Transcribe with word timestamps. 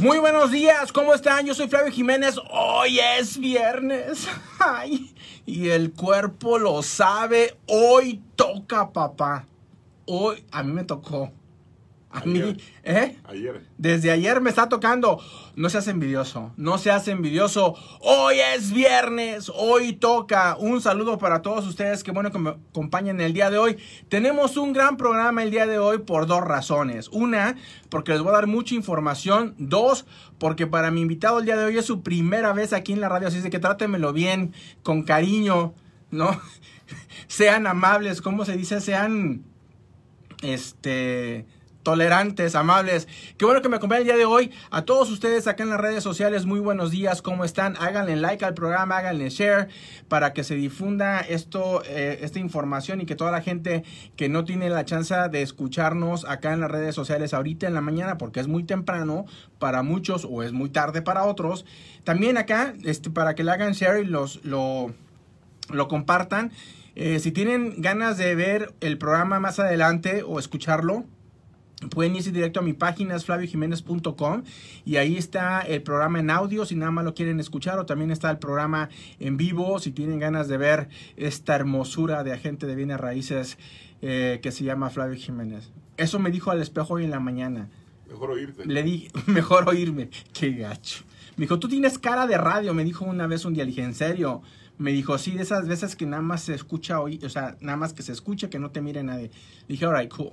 Muy 0.00 0.18
buenos 0.18 0.50
días, 0.50 0.92
¿cómo 0.92 1.14
están? 1.14 1.46
Yo 1.46 1.54
soy 1.54 1.68
Flavio 1.68 1.90
Jiménez. 1.90 2.36
Hoy 2.50 2.98
es 3.18 3.38
viernes. 3.38 4.28
Ay, 4.58 5.14
y 5.46 5.70
el 5.70 5.94
cuerpo 5.94 6.58
lo 6.58 6.82
sabe. 6.82 7.56
Hoy 7.66 8.22
toca, 8.36 8.92
papá. 8.92 9.46
Hoy 10.04 10.44
a 10.52 10.62
mí 10.62 10.72
me 10.74 10.84
tocó. 10.84 11.32
A 12.16 12.24
mí, 12.24 12.56
¿eh? 12.82 13.18
Ayer. 13.24 13.62
Desde 13.76 14.10
ayer 14.10 14.40
me 14.40 14.48
está 14.48 14.70
tocando. 14.70 15.20
No 15.54 15.68
seas 15.68 15.86
envidioso, 15.86 16.50
no 16.56 16.78
seas 16.78 17.08
envidioso. 17.08 17.74
Hoy 18.00 18.36
es 18.54 18.72
viernes, 18.72 19.52
hoy 19.54 19.92
toca. 19.92 20.56
Un 20.58 20.80
saludo 20.80 21.18
para 21.18 21.42
todos 21.42 21.66
ustedes 21.66 22.02
que 22.02 22.12
bueno 22.12 22.32
que 22.32 22.38
me 22.38 22.50
acompañan 22.50 23.20
el 23.20 23.34
día 23.34 23.50
de 23.50 23.58
hoy. 23.58 23.76
Tenemos 24.08 24.56
un 24.56 24.72
gran 24.72 24.96
programa 24.96 25.42
el 25.42 25.50
día 25.50 25.66
de 25.66 25.78
hoy 25.78 25.98
por 25.98 26.26
dos 26.26 26.40
razones. 26.42 27.08
Una, 27.08 27.56
porque 27.90 28.12
les 28.12 28.22
voy 28.22 28.30
a 28.30 28.36
dar 28.36 28.46
mucha 28.46 28.74
información. 28.74 29.54
Dos, 29.58 30.06
porque 30.38 30.66
para 30.66 30.90
mi 30.90 31.02
invitado 31.02 31.40
el 31.40 31.44
día 31.44 31.58
de 31.58 31.66
hoy 31.66 31.76
es 31.76 31.84
su 31.84 32.02
primera 32.02 32.54
vez 32.54 32.72
aquí 32.72 32.94
en 32.94 33.02
la 33.02 33.10
radio, 33.10 33.28
así 33.28 33.36
es 33.36 33.42
de 33.42 33.50
que 33.50 33.58
trátemelo 33.58 34.14
bien, 34.14 34.54
con 34.82 35.02
cariño, 35.02 35.74
¿no? 36.10 36.40
sean 37.26 37.66
amables, 37.66 38.22
¿cómo 38.22 38.46
se 38.46 38.56
dice? 38.56 38.80
Sean, 38.80 39.44
este 40.42 41.46
tolerantes, 41.86 42.56
amables. 42.56 43.06
Qué 43.38 43.44
bueno 43.44 43.62
que 43.62 43.68
me 43.68 43.76
acompañen 43.76 44.00
el 44.00 44.06
día 44.08 44.16
de 44.16 44.24
hoy. 44.24 44.50
A 44.72 44.82
todos 44.82 45.08
ustedes 45.08 45.46
acá 45.46 45.62
en 45.62 45.70
las 45.70 45.78
redes 45.78 46.02
sociales, 46.02 46.44
muy 46.44 46.58
buenos 46.58 46.90
días, 46.90 47.22
¿cómo 47.22 47.44
están? 47.44 47.76
Háganle 47.76 48.16
like 48.16 48.44
al 48.44 48.54
programa, 48.54 48.98
háganle 48.98 49.30
share 49.30 49.68
para 50.08 50.32
que 50.32 50.42
se 50.42 50.56
difunda 50.56 51.20
esto, 51.20 51.84
eh, 51.84 52.18
esta 52.22 52.40
información 52.40 53.00
y 53.00 53.06
que 53.06 53.14
toda 53.14 53.30
la 53.30 53.40
gente 53.40 53.84
que 54.16 54.28
no 54.28 54.44
tiene 54.44 54.68
la 54.68 54.84
chance 54.84 55.14
de 55.30 55.42
escucharnos 55.42 56.24
acá 56.24 56.52
en 56.52 56.58
las 56.58 56.72
redes 56.72 56.96
sociales 56.96 57.32
ahorita 57.32 57.68
en 57.68 57.74
la 57.74 57.82
mañana, 57.82 58.18
porque 58.18 58.40
es 58.40 58.48
muy 58.48 58.64
temprano 58.64 59.24
para 59.60 59.84
muchos 59.84 60.26
o 60.28 60.42
es 60.42 60.50
muy 60.50 60.70
tarde 60.70 61.02
para 61.02 61.22
otros, 61.22 61.66
también 62.02 62.36
acá, 62.36 62.74
este, 62.82 63.10
para 63.10 63.36
que 63.36 63.44
le 63.44 63.52
hagan 63.52 63.74
share 63.74 64.02
y 64.02 64.06
los, 64.06 64.44
lo, 64.44 64.92
lo 65.70 65.86
compartan. 65.86 66.50
Eh, 66.96 67.20
si 67.20 67.30
tienen 67.30 67.74
ganas 67.80 68.18
de 68.18 68.34
ver 68.34 68.74
el 68.80 68.98
programa 68.98 69.38
más 69.38 69.60
adelante 69.60 70.24
o 70.26 70.40
escucharlo, 70.40 71.04
Pueden 71.90 72.16
irse 72.16 72.32
directo 72.32 72.60
a 72.60 72.62
mi 72.62 72.72
página, 72.72 73.14
es 73.16 73.26
flaviojiménez.com 73.26 74.44
y 74.86 74.96
ahí 74.96 75.18
está 75.18 75.60
el 75.60 75.82
programa 75.82 76.20
en 76.20 76.30
audio 76.30 76.64
si 76.64 76.74
nada 76.74 76.90
más 76.90 77.04
lo 77.04 77.12
quieren 77.12 77.38
escuchar 77.38 77.78
o 77.78 77.84
también 77.84 78.10
está 78.10 78.30
el 78.30 78.38
programa 78.38 78.88
en 79.20 79.36
vivo 79.36 79.78
si 79.78 79.92
tienen 79.92 80.18
ganas 80.18 80.48
de 80.48 80.56
ver 80.56 80.88
esta 81.18 81.54
hermosura 81.54 82.24
de 82.24 82.32
agente 82.32 82.66
de 82.66 82.74
bienes 82.76 82.98
raíces 82.98 83.58
eh, 84.00 84.40
que 84.42 84.52
se 84.52 84.64
llama 84.64 84.88
Flavio 84.88 85.16
Jiménez. 85.16 85.70
Eso 85.98 86.18
me 86.18 86.30
dijo 86.30 86.50
al 86.50 86.62
espejo 86.62 86.94
hoy 86.94 87.04
en 87.04 87.10
la 87.10 87.20
mañana. 87.20 87.68
Mejor 88.08 88.30
oírte. 88.30 88.64
Le 88.64 88.82
dije, 88.82 89.10
mejor 89.26 89.68
oírme. 89.68 90.08
Qué 90.32 90.52
gacho. 90.52 91.04
Me 91.36 91.42
dijo, 91.42 91.58
tú 91.58 91.68
tienes 91.68 91.98
cara 91.98 92.26
de 92.26 92.38
radio, 92.38 92.72
me 92.72 92.84
dijo 92.84 93.04
una 93.04 93.26
vez 93.26 93.44
un 93.44 93.52
día. 93.52 93.64
Le 93.64 93.70
dije, 93.70 93.82
¿en 93.82 93.94
serio? 93.94 94.40
Me 94.78 94.92
dijo, 94.92 95.18
sí, 95.18 95.32
de 95.32 95.42
esas 95.42 95.68
veces 95.68 95.94
que 95.94 96.06
nada 96.06 96.22
más 96.22 96.42
se 96.42 96.54
escucha 96.54 97.00
hoy, 97.00 97.20
o 97.22 97.28
sea, 97.28 97.56
nada 97.60 97.76
más 97.76 97.92
que 97.92 98.02
se 98.02 98.12
escucha, 98.12 98.48
que 98.48 98.58
no 98.58 98.70
te 98.70 98.80
mire 98.80 99.02
nadie. 99.02 99.30
Le 99.68 99.74
dije, 99.74 99.84
alright, 99.84 100.10
cool. 100.14 100.30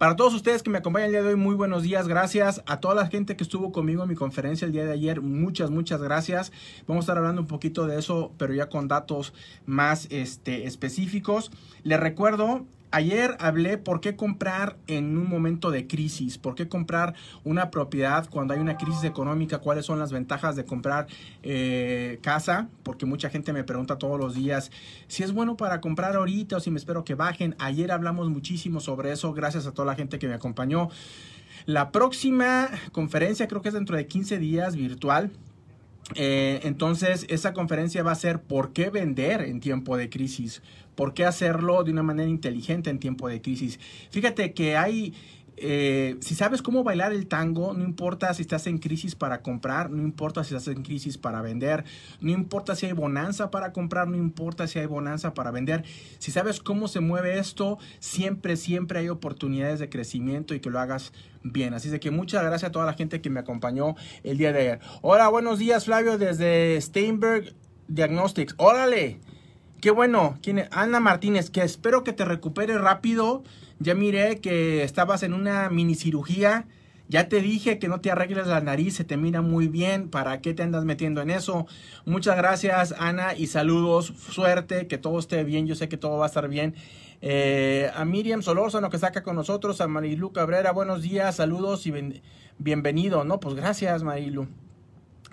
Para 0.00 0.16
todos 0.16 0.32
ustedes 0.32 0.62
que 0.62 0.70
me 0.70 0.78
acompañan 0.78 1.08
el 1.08 1.12
día 1.12 1.22
de 1.22 1.28
hoy, 1.28 1.36
muy 1.36 1.54
buenos 1.54 1.82
días, 1.82 2.08
gracias. 2.08 2.62
A 2.64 2.80
toda 2.80 2.94
la 2.94 3.08
gente 3.08 3.36
que 3.36 3.44
estuvo 3.44 3.70
conmigo 3.70 4.02
en 4.02 4.08
mi 4.08 4.14
conferencia 4.14 4.64
el 4.64 4.72
día 4.72 4.86
de 4.86 4.92
ayer, 4.92 5.20
muchas, 5.20 5.68
muchas 5.68 6.00
gracias. 6.00 6.52
Vamos 6.86 7.02
a 7.02 7.04
estar 7.04 7.18
hablando 7.18 7.42
un 7.42 7.46
poquito 7.46 7.86
de 7.86 7.98
eso, 7.98 8.32
pero 8.38 8.54
ya 8.54 8.70
con 8.70 8.88
datos 8.88 9.34
más 9.66 10.06
este, 10.08 10.64
específicos. 10.64 11.50
Les 11.82 12.00
recuerdo 12.00 12.64
Ayer 12.92 13.36
hablé 13.38 13.78
por 13.78 14.00
qué 14.00 14.16
comprar 14.16 14.76
en 14.88 15.16
un 15.16 15.28
momento 15.28 15.70
de 15.70 15.86
crisis, 15.86 16.38
por 16.38 16.56
qué 16.56 16.68
comprar 16.68 17.14
una 17.44 17.70
propiedad 17.70 18.28
cuando 18.28 18.52
hay 18.52 18.60
una 18.60 18.76
crisis 18.76 19.04
económica, 19.04 19.58
cuáles 19.58 19.86
son 19.86 20.00
las 20.00 20.10
ventajas 20.10 20.56
de 20.56 20.64
comprar 20.64 21.06
eh, 21.44 22.18
casa, 22.20 22.68
porque 22.82 23.06
mucha 23.06 23.30
gente 23.30 23.52
me 23.52 23.62
pregunta 23.62 23.96
todos 23.96 24.18
los 24.18 24.34
días 24.34 24.72
si 25.06 25.22
es 25.22 25.32
bueno 25.32 25.56
para 25.56 25.80
comprar 25.80 26.16
ahorita 26.16 26.56
o 26.56 26.60
si 26.60 26.72
me 26.72 26.78
espero 26.78 27.04
que 27.04 27.14
bajen. 27.14 27.54
Ayer 27.60 27.92
hablamos 27.92 28.28
muchísimo 28.28 28.80
sobre 28.80 29.12
eso, 29.12 29.32
gracias 29.32 29.66
a 29.66 29.72
toda 29.72 29.86
la 29.86 29.94
gente 29.94 30.18
que 30.18 30.26
me 30.26 30.34
acompañó. 30.34 30.88
La 31.66 31.92
próxima 31.92 32.68
conferencia 32.90 33.46
creo 33.46 33.62
que 33.62 33.68
es 33.68 33.74
dentro 33.74 33.96
de 33.96 34.06
15 34.06 34.38
días 34.38 34.74
virtual. 34.74 35.30
Eh, 36.16 36.60
entonces, 36.64 37.24
esa 37.28 37.52
conferencia 37.52 38.02
va 38.02 38.12
a 38.12 38.16
ser 38.16 38.40
por 38.40 38.72
qué 38.72 38.90
vender 38.90 39.42
en 39.42 39.60
tiempo 39.60 39.96
de 39.96 40.10
crisis, 40.10 40.62
por 41.00 41.14
qué 41.14 41.24
hacerlo 41.24 41.82
de 41.82 41.92
una 41.92 42.02
manera 42.02 42.28
inteligente 42.28 42.90
en 42.90 42.98
tiempo 42.98 43.26
de 43.26 43.40
crisis. 43.40 43.80
Fíjate 44.10 44.52
que 44.52 44.76
hay 44.76 45.14
eh, 45.56 46.18
si 46.20 46.34
sabes 46.34 46.60
cómo 46.60 46.84
bailar 46.84 47.14
el 47.14 47.26
tango, 47.26 47.72
no 47.72 47.84
importa 47.84 48.34
si 48.34 48.42
estás 48.42 48.66
en 48.66 48.76
crisis 48.76 49.14
para 49.14 49.40
comprar, 49.40 49.90
no 49.90 50.02
importa 50.02 50.44
si 50.44 50.54
estás 50.54 50.76
en 50.76 50.82
crisis 50.82 51.16
para 51.16 51.40
vender, 51.40 51.84
no 52.20 52.32
importa 52.32 52.76
si 52.76 52.84
hay 52.84 52.92
bonanza 52.92 53.50
para 53.50 53.72
comprar, 53.72 54.08
no 54.08 54.18
importa 54.18 54.66
si 54.66 54.78
hay 54.78 54.84
bonanza 54.84 55.32
para 55.32 55.50
vender. 55.50 55.84
Si 56.18 56.32
sabes 56.32 56.60
cómo 56.60 56.86
se 56.86 57.00
mueve 57.00 57.38
esto, 57.38 57.78
siempre, 57.98 58.58
siempre 58.58 58.98
hay 58.98 59.08
oportunidades 59.08 59.78
de 59.80 59.88
crecimiento 59.88 60.54
y 60.54 60.60
que 60.60 60.68
lo 60.68 60.80
hagas 60.80 61.14
bien. 61.42 61.72
Así 61.72 61.88
de 61.88 61.98
que 61.98 62.10
muchas 62.10 62.42
gracias 62.42 62.68
a 62.68 62.72
toda 62.72 62.84
la 62.84 62.92
gente 62.92 63.22
que 63.22 63.30
me 63.30 63.40
acompañó 63.40 63.96
el 64.22 64.36
día 64.36 64.52
de 64.52 64.60
ayer. 64.60 64.80
Hola, 65.00 65.30
buenos 65.30 65.58
días 65.58 65.86
Flavio 65.86 66.18
desde 66.18 66.78
Steinberg 66.78 67.54
Diagnostics. 67.88 68.54
Órale, 68.58 69.18
qué 69.80 69.90
bueno. 69.90 70.38
Ana 70.70 71.00
Martínez, 71.00 71.50
que 71.50 71.62
espero 71.62 72.04
que 72.04 72.12
te 72.12 72.24
recuperes 72.24 72.80
rápido 72.80 73.42
ya 73.82 73.94
miré 73.94 74.40
que 74.40 74.84
estabas 74.84 75.22
en 75.22 75.32
una 75.32 75.70
mini 75.70 75.94
cirugía. 75.94 76.66
Ya 77.08 77.28
te 77.28 77.40
dije 77.40 77.78
que 77.78 77.88
no 77.88 78.02
te 78.02 78.10
arregles 78.10 78.46
la 78.46 78.60
nariz, 78.60 78.94
se 78.94 79.04
te 79.04 79.16
mira 79.16 79.40
muy 79.40 79.68
bien. 79.68 80.10
¿Para 80.10 80.42
qué 80.42 80.52
te 80.52 80.62
andas 80.62 80.84
metiendo 80.84 81.22
en 81.22 81.30
eso? 81.30 81.66
Muchas 82.04 82.36
gracias, 82.36 82.94
Ana, 82.98 83.34
y 83.34 83.46
saludos. 83.46 84.12
Suerte, 84.30 84.86
que 84.86 84.98
todo 84.98 85.18
esté 85.18 85.44
bien. 85.44 85.66
Yo 85.66 85.74
sé 85.74 85.88
que 85.88 85.96
todo 85.96 86.18
va 86.18 86.26
a 86.26 86.28
estar 86.28 86.46
bien. 86.48 86.74
Eh, 87.22 87.90
a 87.96 88.04
Miriam 88.04 88.42
Solórzano 88.42 88.90
que 88.90 88.96
está 88.96 89.08
acá 89.08 89.22
con 89.22 89.34
nosotros, 89.34 89.80
a 89.80 89.88
Marilu 89.88 90.32
Cabrera, 90.32 90.72
buenos 90.72 91.02
días, 91.02 91.36
saludos 91.36 91.86
y 91.86 92.22
bienvenido. 92.58 93.24
No, 93.24 93.40
pues 93.40 93.54
gracias, 93.54 94.02
Marilu. 94.02 94.46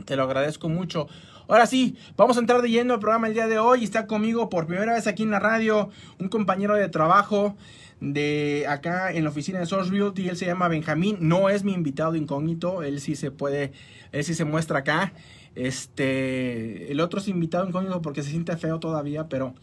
Te 0.05 0.15
lo 0.15 0.23
agradezco 0.23 0.69
mucho. 0.69 1.07
Ahora 1.47 1.65
sí, 1.65 1.95
vamos 2.17 2.35
a 2.35 2.41
entrar 2.41 2.61
de 2.61 2.69
lleno 2.69 2.93
al 2.93 2.99
programa 2.99 3.27
el 3.27 3.33
día 3.33 3.47
de 3.47 3.57
hoy. 3.57 3.83
Está 3.83 4.05
conmigo 4.05 4.49
por 4.49 4.67
primera 4.67 4.93
vez 4.93 5.07
aquí 5.07 5.23
en 5.23 5.31
la 5.31 5.39
radio 5.39 5.89
un 6.19 6.27
compañero 6.27 6.75
de 6.75 6.89
trabajo 6.89 7.55
de 8.01 8.65
acá 8.67 9.13
en 9.13 9.23
la 9.23 9.29
oficina 9.29 9.59
de 9.59 9.65
Source 9.65 9.89
Realty. 9.89 10.27
Él 10.27 10.35
se 10.35 10.45
llama 10.45 10.67
Benjamín. 10.67 11.17
No 11.21 11.49
es 11.49 11.63
mi 11.63 11.71
invitado 11.71 12.15
incógnito. 12.15 12.83
Él 12.83 12.99
sí 12.99 13.15
se 13.15 13.31
puede, 13.31 13.71
él 14.11 14.25
sí 14.25 14.33
se 14.33 14.43
muestra 14.43 14.79
acá. 14.79 15.13
Este, 15.55 16.91
el 16.91 16.99
otro 16.99 17.21
es 17.21 17.29
invitado 17.29 17.65
incógnito 17.65 18.01
porque 18.01 18.23
se 18.23 18.29
siente 18.31 18.55
feo 18.57 18.79
todavía, 18.79 19.29
pero 19.29 19.55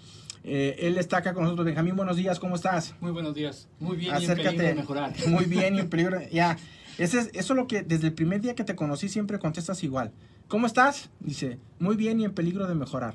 eh, 0.43 0.77
él 0.79 0.97
está 0.97 1.19
acá 1.19 1.35
con 1.35 1.43
nosotros. 1.43 1.67
Benjamín, 1.67 1.97
buenos 1.97 2.17
días, 2.17 2.41
¿cómo 2.41 2.57
estás? 2.57 2.95
Muy 3.01 3.13
buenos 3.13 3.35
días. 3.35 3.69
Muy 3.79 3.99
bien 3.99 4.15
Acércate. 4.15 4.43
y 4.43 4.47
en 4.47 4.57
peligro 4.57 4.69
de 4.69 4.75
mejorar. 4.75 5.13
Muy 5.29 5.45
bien 5.45 5.75
y 5.75 5.81
en 5.81 5.89
peligro. 5.91 6.19
Ya, 6.33 6.57
ese 6.97 7.19
es, 7.21 7.31
eso 7.35 7.53
es 7.53 7.57
lo 7.59 7.67
que 7.67 7.83
desde 7.83 8.07
el 8.07 8.15
primer 8.15 8.41
día 8.41 8.55
que 8.55 8.65
te 8.65 8.75
conocí 8.75 9.11
siempre 9.11 9.39
contestas 9.39 9.85
igual. 9.85 10.13
¿Cómo 10.49 10.67
estás? 10.67 11.11
Dice, 11.21 11.59
muy 11.79 11.97
bien 11.97 12.21
y 12.21 12.25
en 12.25 12.33
peligro 12.33 12.67
de 12.67 12.75
mejorar. 12.75 13.15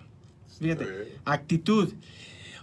Fíjate, 0.59 1.17
actitud. 1.25 1.93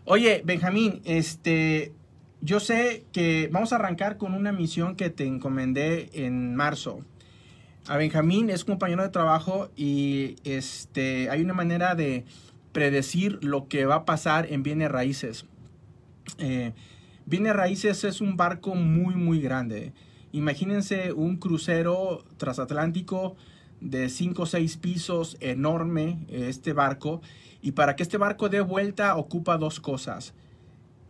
Oye, 0.05 0.43
Benjamín, 0.45 1.01
este, 1.05 1.93
yo 2.41 2.61
sé 2.61 3.05
que 3.13 3.49
vamos 3.53 3.73
a 3.73 3.77
arrancar 3.77 4.19
con 4.19 4.35
una 4.35 4.53
misión 4.53 4.97
que 4.97 5.11
te 5.11 5.25
encomendé 5.25 6.11
en 6.13 6.55
marzo. 6.55 7.01
A 7.87 7.97
Benjamín 7.97 8.51
es 8.51 8.65
compañero 8.65 9.03
de 9.03 9.09
trabajo 9.09 9.71
y 9.77 10.37
este, 10.45 11.31
hay 11.31 11.41
una 11.43 11.55
manera 11.55 11.95
de 11.95 12.25
predecir 12.73 13.39
lo 13.43 13.69
que 13.69 13.87
va 13.87 13.95
a 13.95 14.05
pasar 14.05 14.53
en 14.53 14.63
bienes 14.63 14.91
raíces. 14.91 15.47
Eh, 16.39 16.73
bienes 17.25 17.55
raíces 17.55 18.05
es 18.05 18.21
un 18.21 18.37
barco 18.37 18.75
muy, 18.75 19.15
muy 19.15 19.41
grande. 19.41 19.93
Imagínense 20.33 21.13
un 21.13 21.37
crucero 21.37 22.25
transatlántico 22.37 23.37
de 23.81 24.09
5 24.09 24.43
o 24.43 24.47
6 24.47 24.77
pisos, 24.79 25.37
enorme 25.41 26.27
este 26.29 26.73
barco. 26.73 27.21
Y 27.63 27.73
para 27.73 27.97
que 27.97 28.03
este 28.03 28.19
barco 28.19 28.49
dé 28.49 28.61
vuelta 28.61 29.17
ocupa 29.17 29.59
dos 29.59 29.81
cosas 29.81 30.35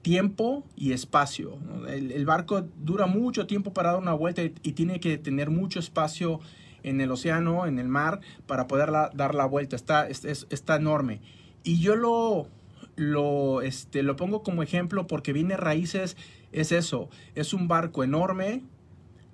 tiempo 0.06 0.62
y 0.76 0.92
espacio. 0.92 1.58
El, 1.88 2.24
barco 2.26 2.64
dura 2.76 3.06
mucho 3.06 3.48
tiempo 3.48 3.72
para 3.72 3.90
dar 3.90 4.00
una 4.00 4.12
vuelta 4.12 4.40
y, 4.44 4.50
tiene 4.50 5.00
que 5.00 5.18
tener 5.18 5.50
mucho 5.50 5.80
espacio 5.80 6.38
en 6.84 7.00
el 7.00 7.10
océano, 7.10 7.66
en 7.66 7.80
el 7.80 7.88
mar, 7.88 8.20
para 8.46 8.68
poder 8.68 8.92
dar 8.92 9.34
la 9.34 9.46
vuelta. 9.46 9.74
Está, 9.74 10.06
está 10.06 10.76
enorme. 10.76 11.22
Y 11.64 11.80
yo 11.80 11.96
lo, 11.96 12.46
lo, 12.94 13.62
este, 13.62 14.04
lo 14.04 14.14
pongo 14.14 14.44
como 14.44 14.62
ejemplo 14.62 15.08
porque 15.08 15.32
viene 15.32 15.56
raíces, 15.56 16.16
es 16.52 16.70
eso, 16.70 17.08
es 17.34 17.52
un 17.52 17.66
barco 17.66 18.04
enorme 18.04 18.62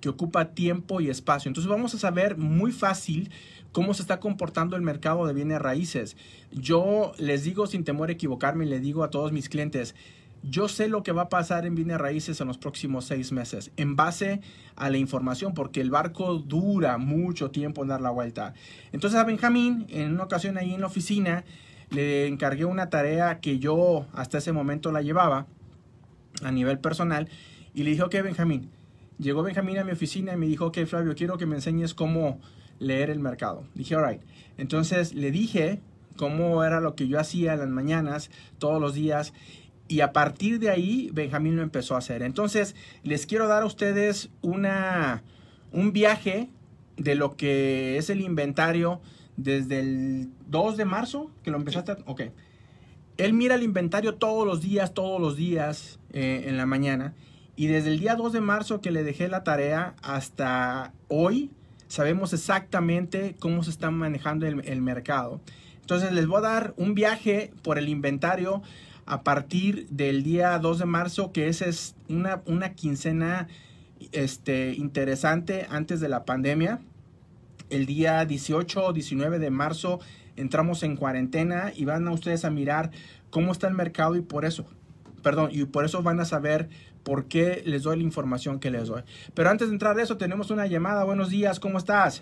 que 0.03 0.09
ocupa 0.09 0.49
tiempo 0.53 0.99
y 0.99 1.09
espacio. 1.09 1.47
Entonces 1.47 1.69
vamos 1.69 1.95
a 1.95 1.97
saber 1.97 2.35
muy 2.35 2.73
fácil 2.73 3.31
cómo 3.71 3.93
se 3.93 4.01
está 4.01 4.19
comportando 4.19 4.75
el 4.75 4.81
mercado 4.81 5.25
de 5.25 5.33
bienes 5.33 5.61
raíces. 5.61 6.17
Yo 6.51 7.13
les 7.17 7.45
digo 7.45 7.67
sin 7.67 7.85
temor 7.85 8.09
a 8.09 8.11
equivocarme, 8.11 8.65
le 8.65 8.81
digo 8.81 9.05
a 9.05 9.09
todos 9.09 9.31
mis 9.31 9.47
clientes, 9.47 9.95
yo 10.43 10.67
sé 10.67 10.89
lo 10.89 11.03
que 11.03 11.13
va 11.13 11.21
a 11.21 11.29
pasar 11.29 11.65
en 11.65 11.73
bienes 11.73 11.99
raíces 11.99 12.41
en 12.41 12.47
los 12.47 12.57
próximos 12.57 13.05
seis 13.05 13.31
meses, 13.31 13.71
en 13.77 13.95
base 13.95 14.41
a 14.75 14.89
la 14.89 14.97
información, 14.97 15.53
porque 15.53 15.79
el 15.79 15.89
barco 15.89 16.35
dura 16.35 16.97
mucho 16.97 17.49
tiempo 17.49 17.81
en 17.81 17.87
dar 17.87 18.01
la 18.01 18.09
vuelta. 18.09 18.53
Entonces 18.91 19.17
a 19.17 19.23
Benjamín, 19.23 19.85
en 19.87 20.11
una 20.11 20.23
ocasión 20.23 20.57
ahí 20.57 20.73
en 20.73 20.81
la 20.81 20.87
oficina, 20.87 21.45
le 21.91 22.27
encargué 22.27 22.65
una 22.65 22.89
tarea 22.89 23.39
que 23.39 23.57
yo 23.57 24.05
hasta 24.11 24.39
ese 24.39 24.51
momento 24.51 24.91
la 24.91 25.01
llevaba 25.01 25.47
a 26.43 26.51
nivel 26.51 26.79
personal 26.79 27.29
y 27.73 27.83
le 27.83 27.91
dije, 27.91 28.03
ok 28.03 28.15
Benjamín, 28.21 28.69
llegó 29.19 29.43
Benjamín 29.43 29.77
a 29.77 29.83
mi 29.83 29.91
oficina 29.91 30.33
y 30.33 30.37
me 30.37 30.47
dijo, 30.47 30.67
ok 30.67 30.79
Flavio, 30.85 31.15
quiero 31.15 31.37
que 31.37 31.45
me 31.45 31.55
enseñes 31.55 31.93
cómo 31.93 32.39
leer 32.79 33.09
el 33.09 33.19
mercado. 33.19 33.63
Dije, 33.75 33.95
alright. 33.95 34.21
Entonces 34.57 35.13
le 35.13 35.31
dije 35.31 35.79
cómo 36.17 36.63
era 36.63 36.79
lo 36.79 36.95
que 36.95 37.07
yo 37.07 37.19
hacía 37.19 37.53
en 37.53 37.59
las 37.59 37.69
mañanas, 37.69 38.29
todos 38.59 38.79
los 38.79 38.93
días. 38.93 39.33
Y 39.87 40.01
a 40.01 40.13
partir 40.13 40.59
de 40.59 40.69
ahí, 40.69 41.09
Benjamín 41.13 41.55
lo 41.55 41.61
empezó 41.61 41.95
a 41.95 41.99
hacer. 41.99 42.23
Entonces, 42.23 42.75
les 43.03 43.25
quiero 43.25 43.47
dar 43.47 43.63
a 43.63 43.65
ustedes 43.65 44.29
una, 44.41 45.23
un 45.71 45.91
viaje 45.91 46.49
de 46.97 47.15
lo 47.15 47.35
que 47.35 47.97
es 47.97 48.09
el 48.09 48.21
inventario 48.21 49.01
desde 49.35 49.79
el 49.79 50.29
2 50.47 50.77
de 50.77 50.85
marzo, 50.85 51.31
que 51.43 51.51
lo 51.51 51.57
empezaste. 51.57 51.97
Ok. 52.05 52.21
Él 53.17 53.33
mira 53.33 53.55
el 53.55 53.63
inventario 53.63 54.15
todos 54.15 54.47
los 54.47 54.61
días, 54.61 54.93
todos 54.93 55.21
los 55.21 55.35
días 55.35 55.99
eh, 56.11 56.45
en 56.47 56.57
la 56.57 56.65
mañana. 56.65 57.13
Y 57.55 57.67
desde 57.67 57.89
el 57.89 57.99
día 57.99 58.15
2 58.15 58.33
de 58.33 58.41
marzo 58.41 58.81
que 58.81 58.91
le 58.91 59.03
dejé 59.03 59.27
la 59.27 59.43
tarea 59.43 59.95
hasta 60.01 60.91
hoy, 61.07 61.51
sabemos 61.87 62.33
exactamente 62.33 63.35
cómo 63.39 63.63
se 63.63 63.69
está 63.69 63.91
manejando 63.91 64.47
el, 64.47 64.81
mercado. 64.81 65.39
Entonces 65.81 66.11
les 66.13 66.25
voy 66.25 66.39
a 66.39 66.41
dar 66.41 66.73
un 66.77 66.95
viaje 66.95 67.51
por 67.61 67.77
el 67.77 67.89
inventario 67.89 68.63
a 69.05 69.21
partir 69.21 69.87
del 69.89 70.23
día 70.23 70.57
2 70.57 70.79
de 70.79 70.85
marzo, 70.85 71.31
que 71.31 71.47
esa 71.47 71.65
es 71.65 71.95
una, 72.09 72.41
una 72.45 72.73
quincena 72.73 73.47
este, 74.11 74.73
interesante 74.73 75.67
antes 75.69 75.99
de 75.99 76.09
la 76.09 76.25
pandemia. 76.25 76.79
El 77.69 77.85
día 77.85 78.25
18 78.25 78.85
o 78.85 78.93
19 78.93 79.37
de 79.37 79.49
marzo 79.51 79.99
entramos 80.35 80.81
en 80.81 80.95
cuarentena 80.95 81.71
y 81.75 81.85
van 81.85 82.07
a 82.07 82.11
ustedes 82.11 82.45
a 82.45 82.49
mirar 82.49 82.89
cómo 83.29 83.51
está 83.51 83.67
el 83.67 83.73
mercado 83.75 84.15
y 84.15 84.21
por 84.21 84.45
eso, 84.45 84.65
perdón, 85.23 85.49
y 85.51 85.65
por 85.65 85.85
eso 85.85 86.03
van 86.03 86.19
a 86.19 86.25
saber 86.25 86.69
por 87.03 87.25
qué 87.25 87.63
les 87.65 87.83
doy 87.83 87.97
la 87.97 88.03
información 88.03 88.59
que 88.59 88.69
les 88.69 88.87
doy. 88.87 89.01
Pero 89.33 89.49
antes 89.49 89.69
de 89.69 89.73
entrar 89.73 89.97
a 89.97 90.03
eso, 90.03 90.17
tenemos 90.17 90.51
una 90.51 90.67
llamada. 90.67 91.03
Buenos 91.03 91.29
días, 91.29 91.59
¿cómo 91.59 91.77
estás? 91.79 92.21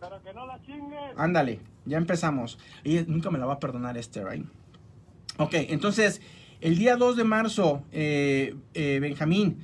Pero 0.00 0.22
que 0.22 0.34
no 0.34 0.46
la 0.46 0.60
chingues. 0.62 1.12
Ándale, 1.16 1.60
ya 1.86 1.96
empezamos. 1.96 2.58
Y 2.84 2.98
nunca 3.06 3.30
me 3.30 3.38
la 3.38 3.46
va 3.46 3.54
a 3.54 3.60
perdonar 3.60 3.96
este, 3.96 4.22
right? 4.24 4.44
Ok, 5.38 5.54
entonces, 5.54 6.20
el 6.60 6.76
día 6.76 6.96
2 6.96 7.16
de 7.16 7.24
marzo, 7.24 7.82
eh, 7.92 8.54
eh, 8.74 8.98
Benjamín, 9.00 9.58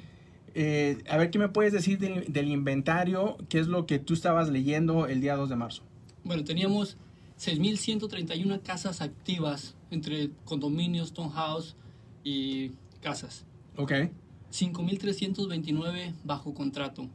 eh, 0.55 1.03
a 1.09 1.17
ver 1.17 1.31
qué 1.31 1.39
me 1.39 1.49
puedes 1.49 1.73
decir 1.73 1.99
del, 1.99 2.31
del, 2.33 2.49
inventario, 2.49 3.39
qué 3.49 3.59
es 3.59 3.69
lo 3.69 3.87
que 3.87 3.99
tú 3.99 4.15
estabas 4.15 4.51
leyendo 4.51 5.07
el 5.07 5.21
día 5.21 5.37
2 5.37 5.49
de 5.49 5.57
marzo. 5.57 5.83
Bueno, 6.25 6.45
teníamos 6.45 6.99
6.131 7.39 8.63
casas 8.63 9.01
activas 9.01 9.75
entre 9.91 10.31
condominios, 10.45 11.13
townhouse 11.13 11.77
y 12.25 12.73
casas. 13.01 13.45
Ok. 13.77 13.93
5.329 14.53 16.15
bajo 16.25 16.55
contrato. 16.55 17.09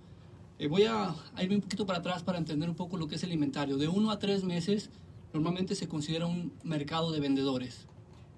Eh, 0.59 0.67
voy 0.67 0.83
a, 0.83 1.15
a, 1.35 1.43
irme 1.43 1.55
un 1.55 1.61
poquito 1.61 1.85
para 1.85 1.99
atrás 1.99 2.23
para 2.23 2.39
entender 2.39 2.67
un 2.67 2.75
poco 2.75 2.97
lo 2.97 3.07
que 3.07 3.15
es 3.15 3.23
el 3.23 3.31
inventario. 3.31 3.77
De 3.77 3.87
1 3.87 4.11
a 4.11 4.17
3 4.19 4.43
meses 4.43 4.89
normalmente 5.33 5.75
se 5.75 5.87
considera 5.87 6.25
un 6.25 6.51
mercado 6.63 7.11
de 7.11 7.19
vendedores. 7.19 7.85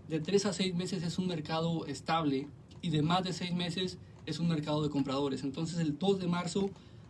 De 0.10 0.19
3 0.19 0.48
a 0.48 0.54
6 0.54 0.75
meses 0.75 1.04
es 1.04 1.18
un 1.18 1.27
mercado 1.27 1.86
estable 1.86 2.48
y 2.81 2.89
de 2.89 3.01
más 3.01 3.24
de 3.24 3.33
6 3.33 3.54
meses 3.54 3.98
es 4.25 4.39
un 4.39 4.48
mercado 4.48 4.83
de 4.83 4.89
compradores. 4.89 5.44
Entonces 5.44 5.80
el 5.80 5.98
2 5.98 6.19
de 6.19 6.27
marzo 6.27 6.69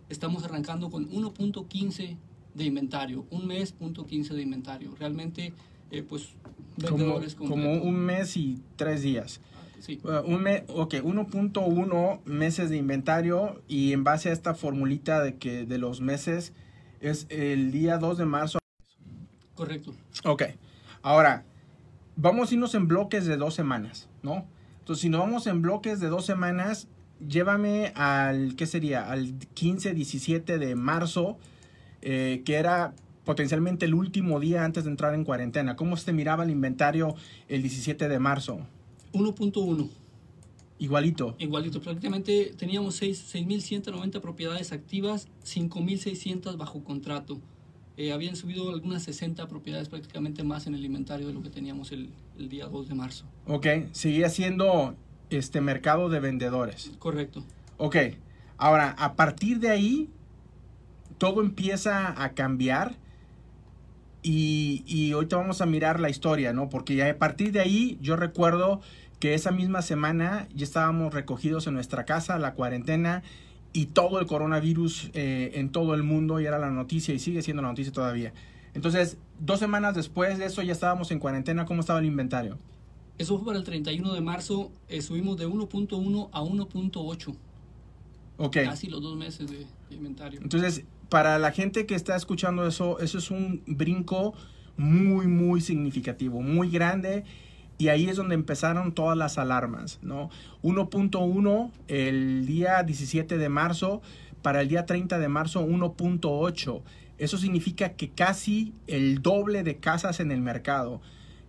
estamos 0.10 0.44
arrancando 0.44 0.90
con 0.90 1.10
1.15 1.10 2.18
de 2.54 2.64
inventario, 2.64 3.26
un 3.30 3.48
mes, 3.48 3.72
punto 3.72 4.06
15 4.06 4.34
de 4.34 4.42
inventario. 4.42 4.96
Realmente, 4.98 5.54
eh, 5.92 6.04
pues, 6.08 6.30
vendedores 6.78 7.36
como, 7.36 7.52
como, 7.52 7.74
un 7.74 7.96
mes 7.96 8.38
y 8.38 8.62
tres 8.76 9.02
días. 9.02 9.42
Sí. 9.80 10.00
Uh, 10.04 10.26
un 10.26 10.44
mes, 10.44 10.64
ok, 10.68 10.96
1.1 10.96 12.24
meses 12.26 12.70
de 12.70 12.78
inventario 12.78 13.62
y 13.68 13.94
en 13.94 14.04
base 14.04 14.30
a 14.30 14.34
esta 14.34 14.54
formulita 14.54 15.22
de 15.24 15.38
que 15.38 15.66
de 15.66 15.78
los 15.78 16.02
meses 16.02 16.54
es 17.00 17.28
el 17.30 17.72
día 17.72 17.98
2 17.98 18.18
de 18.18 18.26
marzo. 18.26 18.60
Correcto. 19.56 19.94
Ok, 20.26 20.44
ahora 21.02 21.46
vamos 22.16 22.52
a 22.52 22.54
irnos 22.54 22.76
en 22.76 22.88
bloques 22.88 23.26
de 23.26 23.38
dos 23.38 23.54
semanas, 23.54 24.10
¿no? 24.22 24.46
Entonces, 24.80 25.02
si 25.02 25.10
nos 25.10 25.22
vamos 25.22 25.48
en 25.48 25.62
bloques 25.62 26.00
de 26.00 26.08
dos 26.08 26.26
semanas, 26.26 26.88
llévame 27.26 27.94
al, 27.96 28.56
¿qué 28.56 28.66
sería? 28.66 29.10
Al 29.10 29.34
15, 29.54 29.94
17 29.94 30.58
de 30.58 30.76
marzo, 30.76 31.38
eh, 32.02 32.42
que 32.46 32.56
era 32.56 32.94
potencialmente 33.30 33.86
el 33.86 33.94
último 33.94 34.40
día 34.40 34.66
antes 34.66 34.86
de 34.86 34.90
entrar 34.90 35.14
en 35.14 35.24
cuarentena. 35.24 35.76
¿Cómo 35.76 35.96
se 35.98 36.12
miraba 36.14 36.46
el 36.46 36.50
inventario 36.50 37.14
el 37.48 37.62
17 37.62 38.10
de 38.10 38.18
marzo? 38.18 38.62
1.1. 39.14 39.88
Igualito. 40.80 41.36
Igualito. 41.38 41.80
Prácticamente 41.80 42.56
teníamos 42.58 43.00
6.190 43.04 44.20
propiedades 44.20 44.72
activas, 44.72 45.28
5.600 45.46 46.58
bajo 46.58 46.84
contrato. 46.84 47.40
Eh, 47.98 48.14
habían 48.14 48.36
subido 48.36 48.72
algunas 48.72 49.04
60 49.04 49.48
propiedades 49.48 49.90
prácticamente 49.90 50.44
más 50.44 50.66
en 50.66 50.74
el 50.74 50.84
inventario 50.84 51.28
de 51.28 51.34
lo 51.34 51.44
que 51.44 51.52
teníamos 51.52 51.92
el, 51.92 52.10
el 52.40 52.50
día 52.50 52.66
2 52.66 52.90
de 52.90 52.96
marzo. 52.96 53.26
Ok, 53.46 53.68
seguía 53.92 54.30
siendo 54.30 54.96
este 55.30 55.62
mercado 55.62 56.10
de 56.10 56.20
vendedores. 56.20 56.94
Correcto. 56.98 57.44
Ok, 57.78 57.96
ahora 58.58 58.96
a 58.98 59.14
partir 59.14 59.60
de 59.60 59.70
ahí 59.70 60.10
todo 61.20 61.42
empieza 61.42 62.24
a 62.24 62.34
cambiar 62.34 62.96
y, 64.22 64.84
y, 64.86 65.12
ahorita 65.14 65.38
vamos 65.38 65.62
a 65.62 65.66
mirar 65.66 66.00
la 66.00 66.10
historia, 66.10 66.52
¿no? 66.52 66.70
Porque 66.70 66.96
ya 66.96 67.10
a 67.10 67.18
partir 67.18 67.52
de 67.52 67.62
ahí 67.62 67.98
yo 68.02 68.16
recuerdo 68.16 68.82
que 69.20 69.34
esa 69.34 69.52
misma 69.52 69.82
semana 69.82 70.48
ya 70.54 70.64
estábamos 70.64 71.14
recogidos 71.14 71.68
en 71.68 71.74
nuestra 71.74 72.06
casa, 72.06 72.40
la 72.40 72.54
cuarentena 72.54 73.24
y 73.74 73.88
todo 73.88 74.20
el 74.20 74.26
coronavirus 74.26 75.12
eh, 75.14 75.52
en 75.56 75.72
todo 75.72 75.94
el 75.94 76.04
mundo 76.04 76.40
y 76.40 76.46
era 76.46 76.58
la 76.58 76.70
noticia 76.72 77.14
y 77.14 77.20
sigue 77.20 77.42
siendo 77.42 77.62
la 77.62 77.70
noticia 77.70 77.92
todavía. 77.92 78.34
Entonces, 78.74 79.18
dos 79.40 79.60
semanas 79.60 79.96
después 79.96 80.38
de 80.38 80.46
eso 80.46 80.62
ya 80.62 80.72
estábamos 80.72 81.12
en 81.12 81.20
cuarentena, 81.20 81.66
¿cómo 81.66 81.82
estaba 81.82 82.00
el 82.00 82.06
inventario? 82.06 82.58
Eso 83.18 83.38
fue 83.38 83.48
para 83.48 83.58
el 83.60 83.66
31 83.66 84.14
de 84.14 84.22
marzo, 84.22 84.72
eh, 84.88 85.02
subimos 85.02 85.38
de 85.38 85.48
1.1 85.48 86.30
a 86.32 86.42
1.8. 86.42 87.36
Ok. 88.38 88.54
Casi 88.64 88.88
los 88.88 89.02
dos 89.02 89.18
meses 89.18 89.52
de, 89.52 89.66
de 89.90 89.96
inventario. 89.96 90.40
Entonces, 90.42 90.86
para 91.10 91.40
la 91.40 91.52
gente 91.52 91.86
que 91.86 91.96
está 91.96 92.16
escuchando 92.16 92.66
eso, 92.68 93.00
eso 93.00 93.18
es 93.18 93.32
un 93.32 93.64
brinco 93.66 94.34
muy, 94.78 95.28
muy 95.28 95.62
significativo, 95.62 96.42
muy 96.42 96.70
grande. 96.70 97.26
Y 97.78 97.88
ahí 97.88 98.10
es 98.10 98.18
donde 98.18 98.36
empezaron 98.36 98.94
todas 98.94 99.18
las 99.18 99.38
alarmas, 99.38 100.00
¿no? 100.02 100.30
1.1 100.64 101.72
el 101.88 102.46
día 102.46 102.84
17 102.84 103.38
de 103.38 103.50
marzo, 103.50 104.02
para 104.42 104.62
el 104.62 104.68
día 104.68 104.86
30 104.86 105.18
de 105.18 105.28
marzo 105.30 105.66
1.8. 105.66 106.82
Eso 107.18 107.38
significa 107.38 107.94
que 107.94 108.10
casi 108.10 108.74
el 108.88 109.22
doble 109.22 109.64
de 109.64 109.78
casas 109.78 110.20
en 110.20 110.32
el 110.32 110.42
mercado. 110.42 111.02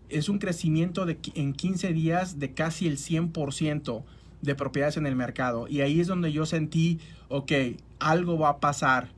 Es 0.08 0.28
un 0.28 0.38
crecimiento 0.38 1.04
de, 1.04 1.18
en 1.34 1.52
15 1.52 1.92
días 1.92 2.38
de 2.38 2.54
casi 2.54 2.86
el 2.86 2.96
100% 2.96 4.04
de 4.42 4.54
propiedades 4.54 4.96
en 4.96 5.06
el 5.06 5.16
mercado. 5.16 5.68
Y 5.68 5.80
ahí 5.80 6.00
es 6.00 6.06
donde 6.06 6.32
yo 6.32 6.46
sentí, 6.46 6.98
ok, 7.28 7.52
algo 7.98 8.38
va 8.38 8.50
a 8.50 8.60
pasar 8.60 9.10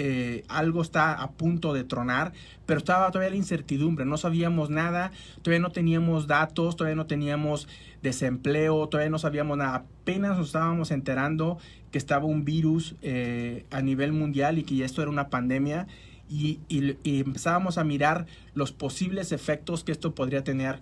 eh, 0.00 0.44
algo 0.46 0.80
está 0.80 1.12
a 1.12 1.32
punto 1.32 1.72
de 1.72 1.82
tronar, 1.82 2.32
pero 2.66 2.78
estaba 2.78 3.10
todavía 3.10 3.30
la 3.30 3.36
incertidumbre, 3.36 4.04
no 4.04 4.16
sabíamos 4.16 4.70
nada, 4.70 5.10
todavía 5.42 5.60
no 5.60 5.72
teníamos 5.72 6.28
datos, 6.28 6.76
todavía 6.76 6.94
no 6.94 7.06
teníamos 7.06 7.66
desempleo, 8.00 8.88
todavía 8.88 9.10
no 9.10 9.18
sabíamos 9.18 9.58
nada, 9.58 9.74
apenas 9.74 10.38
nos 10.38 10.46
estábamos 10.46 10.92
enterando 10.92 11.58
que 11.90 11.98
estaba 11.98 12.26
un 12.26 12.44
virus 12.44 12.94
eh, 13.02 13.66
a 13.72 13.82
nivel 13.82 14.12
mundial 14.12 14.58
y 14.58 14.62
que 14.62 14.76
ya 14.76 14.86
esto 14.86 15.02
era 15.02 15.10
una 15.10 15.30
pandemia 15.30 15.88
y, 16.28 16.60
y, 16.68 16.96
y 17.02 17.20
empezábamos 17.20 17.76
a 17.76 17.82
mirar 17.82 18.26
los 18.54 18.70
posibles 18.70 19.32
efectos 19.32 19.82
que 19.82 19.90
esto 19.90 20.14
podría 20.14 20.44
tener 20.44 20.80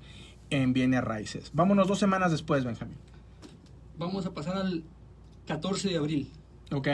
en 0.50 0.75
bienes 0.75 1.02
raíces. 1.02 1.52
Vámonos 1.54 1.88
dos 1.88 1.99
semanas 1.99 2.32
después, 2.32 2.66
Benjamín. 2.66 2.99
Vamos 3.99 4.26
a 4.26 4.35
pasar 4.35 4.58
al 4.58 4.85
14 5.46 5.88
de 5.88 5.96
abril. 5.96 6.30
Ok. 6.70 6.88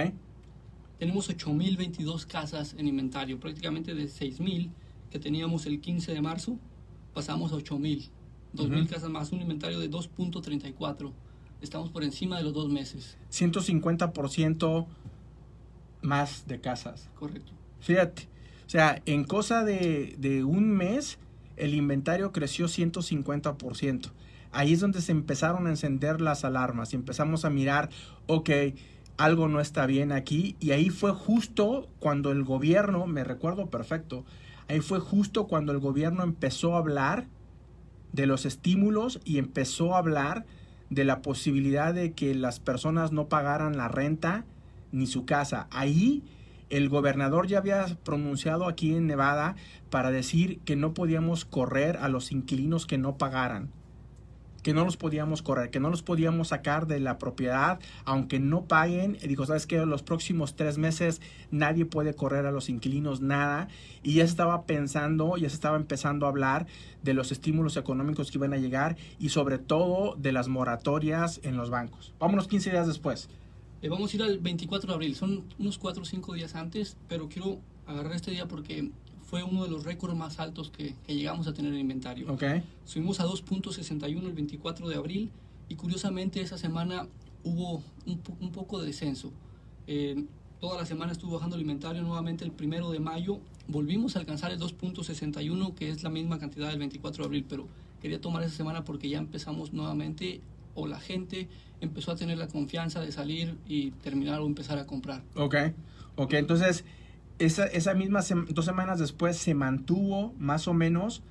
Tenemos 1.02 1.28
8.022 1.28 2.28
casas 2.28 2.76
en 2.78 2.86
inventario, 2.86 3.40
prácticamente 3.40 3.92
de 3.92 4.04
6.000 4.04 4.70
que 5.10 5.18
teníamos 5.18 5.66
el 5.66 5.80
15 5.80 6.12
de 6.12 6.20
marzo, 6.20 6.60
pasamos 7.12 7.50
a 7.50 7.56
8.000. 7.56 8.08
2.000 8.54 8.60
uh 8.60 8.68
-huh. 8.68 8.88
casas 8.88 9.10
más, 9.10 9.32
un 9.32 9.40
inventario 9.40 9.80
de 9.80 9.90
2.34. 9.90 11.10
Estamos 11.60 11.90
por 11.90 12.04
encima 12.04 12.38
de 12.38 12.44
los 12.44 12.54
dos 12.54 12.70
meses. 12.70 13.16
150% 13.32 14.86
más 16.02 16.46
de 16.46 16.60
casas. 16.60 17.10
Correcto. 17.18 17.50
Fíjate, 17.80 18.28
o 18.64 18.70
sea, 18.70 19.02
en 19.04 19.24
cosa 19.24 19.64
de, 19.64 20.14
de 20.18 20.44
un 20.44 20.70
mes, 20.70 21.18
el 21.56 21.74
inventario 21.74 22.30
creció 22.30 22.66
150%. 22.66 24.12
ahí 24.52 24.72
es 24.72 24.78
donde 24.78 25.00
se 25.00 25.10
empezaron 25.10 25.66
a 25.66 25.70
encender 25.70 26.20
las 26.20 26.44
alarmas 26.44 26.92
y 26.92 26.96
empezamos 26.96 27.44
a 27.44 27.50
mirar, 27.50 27.90
ok, 28.28 28.50
algo 29.16 29.48
no 29.48 29.60
está 29.60 29.86
bien 29.86 30.12
aquí. 30.12 30.56
Y 30.60 30.70
ahí 30.72 30.90
fue 30.90 31.12
justo 31.12 31.88
cuando 31.98 32.32
el 32.32 32.44
gobierno, 32.44 33.06
me 33.06 33.24
recuerdo 33.24 33.70
perfecto, 33.70 34.24
ahí 34.68 34.80
fue 34.80 35.00
justo 35.00 35.46
cuando 35.46 35.72
el 35.72 35.78
gobierno 35.78 36.22
empezó 36.22 36.74
a 36.74 36.78
hablar 36.78 37.26
de 38.12 38.26
los 38.26 38.44
estímulos 38.44 39.20
y 39.24 39.38
empezó 39.38 39.94
a 39.94 39.98
hablar 39.98 40.44
de 40.90 41.04
la 41.04 41.22
posibilidad 41.22 41.94
de 41.94 42.12
que 42.12 42.34
las 42.34 42.60
personas 42.60 43.12
no 43.12 43.28
pagaran 43.28 43.76
la 43.76 43.88
renta 43.88 44.44
ni 44.92 45.06
su 45.06 45.24
casa. 45.24 45.66
Ahí 45.70 46.22
el 46.68 46.88
gobernador 46.88 47.46
ya 47.46 47.58
había 47.58 47.86
pronunciado 48.04 48.66
aquí 48.66 48.94
en 48.94 49.06
Nevada 49.06 49.56
para 49.90 50.10
decir 50.10 50.60
que 50.60 50.76
no 50.76 50.94
podíamos 50.94 51.44
correr 51.44 51.96
a 51.98 52.08
los 52.08 52.32
inquilinos 52.32 52.86
que 52.86 52.98
no 52.98 53.16
pagaran 53.16 53.70
que 54.62 54.74
no 54.74 54.84
los 54.84 54.96
podíamos 54.96 55.42
correr, 55.42 55.70
que 55.70 55.80
no 55.80 55.90
los 55.90 56.02
podíamos 56.02 56.48
sacar 56.48 56.86
de 56.86 57.00
la 57.00 57.18
propiedad, 57.18 57.80
aunque 58.04 58.38
no 58.38 58.64
paguen. 58.64 59.18
Y 59.22 59.28
dijo, 59.28 59.46
¿sabes 59.46 59.66
qué? 59.66 59.84
Los 59.84 60.02
próximos 60.02 60.54
tres 60.54 60.78
meses 60.78 61.20
nadie 61.50 61.84
puede 61.84 62.14
correr 62.14 62.46
a 62.46 62.52
los 62.52 62.68
inquilinos 62.68 63.20
nada. 63.20 63.68
Y 64.02 64.14
ya 64.14 64.24
estaba 64.24 64.64
pensando, 64.64 65.36
ya 65.36 65.48
se 65.48 65.54
estaba 65.54 65.76
empezando 65.76 66.26
a 66.26 66.28
hablar 66.28 66.66
de 67.02 67.14
los 67.14 67.32
estímulos 67.32 67.76
económicos 67.76 68.30
que 68.30 68.38
iban 68.38 68.52
a 68.52 68.58
llegar 68.58 68.96
y 69.18 69.30
sobre 69.30 69.58
todo 69.58 70.14
de 70.16 70.32
las 70.32 70.48
moratorias 70.48 71.40
en 71.42 71.56
los 71.56 71.70
bancos. 71.70 72.14
Vámonos 72.18 72.48
15 72.48 72.70
días 72.70 72.86
después. 72.86 73.28
Eh, 73.82 73.88
vamos 73.88 74.12
a 74.12 74.16
ir 74.16 74.22
al 74.22 74.38
24 74.38 74.86
de 74.86 74.94
abril, 74.94 75.16
son 75.16 75.44
unos 75.58 75.78
4 75.78 76.02
o 76.02 76.06
5 76.06 76.34
días 76.34 76.54
antes, 76.54 76.96
pero 77.08 77.28
quiero 77.28 77.58
agarrar 77.86 78.12
este 78.12 78.30
día 78.30 78.46
porque 78.46 78.90
fue 79.32 79.42
uno 79.42 79.64
de 79.64 79.70
los 79.70 79.84
récords 79.84 80.14
más 80.14 80.38
altos 80.40 80.70
que, 80.70 80.94
llegamos 81.06 81.46
a 81.46 81.54
tener 81.54 81.72
en 81.72 81.80
inventario. 81.80 82.30
Okay. 82.34 82.62
Subimos 82.84 83.18
a 83.18 83.24
2.61 83.24 84.26
el 84.26 84.34
24 84.34 84.90
de 84.90 84.94
abril 84.94 85.30
y 85.70 85.74
curiosamente 85.74 86.42
esa 86.42 86.58
semana 86.58 87.06
hubo 87.42 87.82
un, 88.04 88.52
poco 88.52 88.78
de 88.78 88.88
descenso. 88.88 89.32
Eh, 89.86 90.26
toda 90.60 90.76
la 90.76 90.84
semana 90.84 91.12
estuvo 91.12 91.36
bajando 91.36 91.56
el 91.56 91.62
inventario 91.62 92.02
nuevamente 92.02 92.44
el 92.44 92.50
primero 92.50 92.90
de 92.90 93.00
mayo. 93.00 93.38
Volvimos 93.68 94.16
a 94.16 94.18
alcanzar 94.18 94.52
el 94.52 94.60
2.61, 94.60 95.74
que 95.76 95.88
es 95.88 96.02
la 96.02 96.10
misma 96.10 96.38
cantidad 96.38 96.68
del 96.68 96.78
24 96.80 97.22
de 97.22 97.26
abril, 97.26 97.46
pero 97.48 97.68
quería 98.02 98.20
tomar 98.20 98.42
esa 98.42 98.54
semana 98.54 98.84
porque 98.84 99.08
ya 99.08 99.16
empezamos 99.16 99.72
nuevamente 99.72 100.42
o 100.74 100.86
la 100.86 101.00
gente 101.00 101.48
empezó 101.80 102.12
a 102.12 102.16
tener 102.16 102.36
la 102.36 102.48
confianza 102.48 103.00
de 103.00 103.10
salir 103.12 103.56
y 103.66 103.92
terminar 103.92 104.42
o 104.42 104.46
empezar 104.46 104.76
a 104.76 104.86
comprar. 104.86 105.22
Ok, 105.36 105.54
ok, 106.16 106.34
entonces 106.34 106.84
esa, 107.44 107.66
esa 107.66 107.94
misma 107.94 108.20
dos 108.48 108.64
semanas 108.64 108.98
después 108.98 109.36
se 109.36 109.54
mantuvo 109.54 110.34
más 110.38 110.68
o 110.68 110.74
menos, 110.74 111.22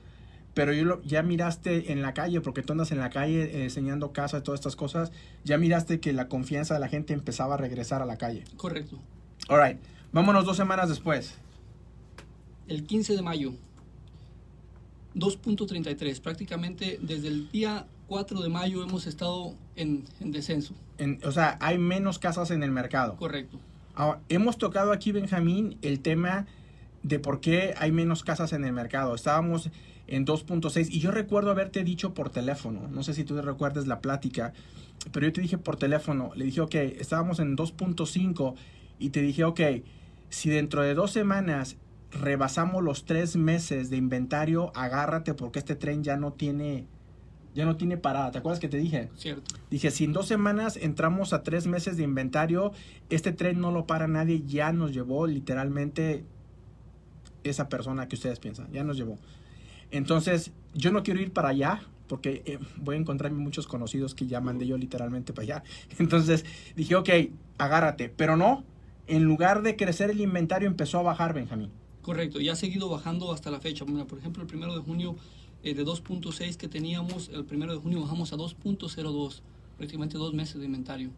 pero 0.54 0.74
yo 0.74 1.02
ya 1.04 1.24
miraste 1.24 1.92
en 1.92 2.02
la 2.02 2.14
calle, 2.14 2.42
porque 2.42 2.62
tú 2.62 2.74
andas 2.74 2.92
en 2.92 3.00
la 3.00 3.10
calle 3.10 3.44
eh, 3.44 3.64
enseñando 3.64 4.12
casa 4.12 4.40
y 4.40 4.42
todas 4.42 4.60
estas 4.60 4.76
cosas, 4.76 5.12
ya 5.44 5.58
miraste 5.58 6.00
que 6.00 6.12
la 6.14 6.28
confianza 6.28 6.74
de 6.74 6.80
la 6.82 6.90
gente 6.90 7.14
empezaba 7.14 7.56
a 7.56 7.58
regresar 7.58 8.02
a 8.02 8.06
la 8.06 8.18
calle. 8.18 8.44
Correcto. 8.58 9.00
Alright, 9.48 9.80
vámonos 10.12 10.46
dos 10.46 10.58
semanas 10.58 10.90
después. 10.90 11.36
El 12.68 12.86
15 12.86 13.16
de 13.16 13.22
mayo, 13.22 13.54
2.33, 15.16 16.22
prácticamente 16.22 17.00
desde 17.02 17.28
el 17.28 17.50
día 17.52 17.86
4 18.08 18.42
de 18.42 18.50
mayo 18.50 18.84
hemos 18.84 19.08
estado 19.08 19.56
en, 19.76 20.04
en 20.20 20.32
descenso. 20.32 20.74
En, 20.98 21.20
o 21.24 21.32
sea, 21.32 21.58
hay 21.62 21.78
menos 21.78 22.20
casas 22.20 22.52
en 22.52 22.64
el 22.64 22.72
mercado. 22.72 23.16
Correcto. 23.16 23.60
Ahora, 23.96 24.20
hemos 24.30 24.58
tocado 24.58 24.92
aquí, 24.92 25.12
Benjamín, 25.12 25.78
el 25.82 26.00
tema 26.00 26.46
de 27.04 27.20
por 27.20 27.42
qué 27.42 27.74
hay 27.78 27.92
menos 27.92 28.24
casas 28.24 28.54
en 28.54 28.64
el 28.64 28.74
mercado. 28.74 29.16
Estábamos 29.16 29.70
en 30.08 30.26
2.6 30.26 30.88
y 30.90 31.00
yo 31.00 31.12
recuerdo 31.12 31.52
haberte 31.52 31.84
dicho 31.84 32.14
por 32.14 32.30
teléfono, 32.30 32.88
no 32.90 33.04
sé 33.04 33.14
si 33.14 33.24
tú 33.24 33.42
recuerdas 33.42 33.88
la 33.88 34.02
plática, 34.02 34.54
pero 35.12 35.26
yo 35.26 35.34
te 35.34 35.42
dije 35.42 35.58
por 35.58 35.78
teléfono, 35.78 36.32
le 36.36 36.46
dije, 36.46 36.62
ok, 36.62 36.76
estábamos 36.76 37.40
en 37.40 37.56
2.5 37.56 38.56
y 39.00 39.10
te 39.10 39.22
dije, 39.22 39.46
ok, 39.46 39.62
si 40.30 40.50
dentro 40.50 40.84
de 40.84 40.94
dos 40.94 41.12
semanas 41.12 41.78
rebasamos 42.12 42.84
los 42.84 43.06
tres 43.06 43.36
meses 43.36 43.90
de 43.90 43.98
inventario, 43.98 44.72
agárrate 44.76 45.34
porque 45.34 45.60
este 45.60 45.76
tren 45.76 46.04
ya 46.04 46.18
no 46.18 46.34
tiene 46.34 46.88
ya 47.54 47.66
no 47.66 47.76
tiene 47.76 47.98
parada. 47.98 48.32
¿Te 48.32 48.38
acuerdas 48.38 48.60
que 48.60 48.70
te 48.70 48.78
dije? 48.78 49.10
Cierto. 49.16 49.56
Dije, 49.70 49.92
si 49.92 50.06
en 50.06 50.14
dos 50.14 50.28
semanas 50.28 50.78
entramos 50.78 51.34
a 51.34 51.44
tres 51.44 51.68
meses 51.68 51.98
de 51.98 52.04
inventario, 52.04 52.72
este 53.10 53.32
tren 53.32 53.60
no 53.60 53.72
lo 53.72 53.86
para 53.86 54.08
nadie, 54.08 54.44
ya 54.46 54.72
nos 54.72 54.94
llevó 54.94 55.28
literalmente 55.28 56.24
esa 57.44 57.70
persona 57.70 58.08
que 58.08 58.16
ustedes 58.16 58.40
piensan, 58.40 58.72
ya 58.72 58.84
nos 58.84 58.98
llevó. 58.98 59.18
Entonces, 59.92 60.52
yo 60.74 60.92
no 60.92 61.04
quiero 61.04 61.20
ir 61.20 61.32
para 61.34 61.50
allá, 61.50 61.84
porque 62.08 62.44
eh, 62.46 62.60
voy 62.78 62.96
a 62.96 63.00
encontrarme 63.00 63.40
muchos 63.40 63.68
conocidos 63.68 64.16
que 64.16 64.28
ya 64.28 64.40
mandé 64.40 64.68
yo 64.68 64.78
literalmente 64.78 65.34
para 65.34 65.44
allá. 65.44 65.64
Entonces, 66.00 66.46
dije, 66.76 66.96
ok, 66.96 67.10
agárrate, 67.58 68.10
pero 68.10 68.38
no, 68.38 68.64
en 69.08 69.24
lugar 69.24 69.62
de 69.62 69.76
crecer 69.76 70.10
el 70.10 70.22
inventario 70.22 70.68
empezó 70.68 71.00
a 71.00 71.04
bajar, 71.04 71.34
Benjamín. 71.34 71.70
Correcto, 72.02 72.40
y 72.40 72.50
ha 72.50 72.56
seguido 72.56 72.90
bajando 72.90 73.32
hasta 73.32 73.52
la 73.52 73.60
fecha. 73.60 73.86
por 73.86 74.18
ejemplo, 74.18 74.42
el 74.42 74.48
primero 74.48 74.74
de 74.74 74.82
junio 74.82 75.16
eh, 75.64 75.74
de 75.74 75.86
2.6 75.86 76.58
que 76.58 76.68
teníamos 76.68 77.30
el 77.34 77.46
primero 77.46 77.74
de 77.74 77.80
junio 77.80 78.02
bajamos 78.02 78.34
a 78.34 78.38
2.02, 78.38 79.42
prácticamente 79.78 80.18
dos 80.18 80.34
meses 80.34 80.60
de 80.60 80.66
inventario. 80.66 81.12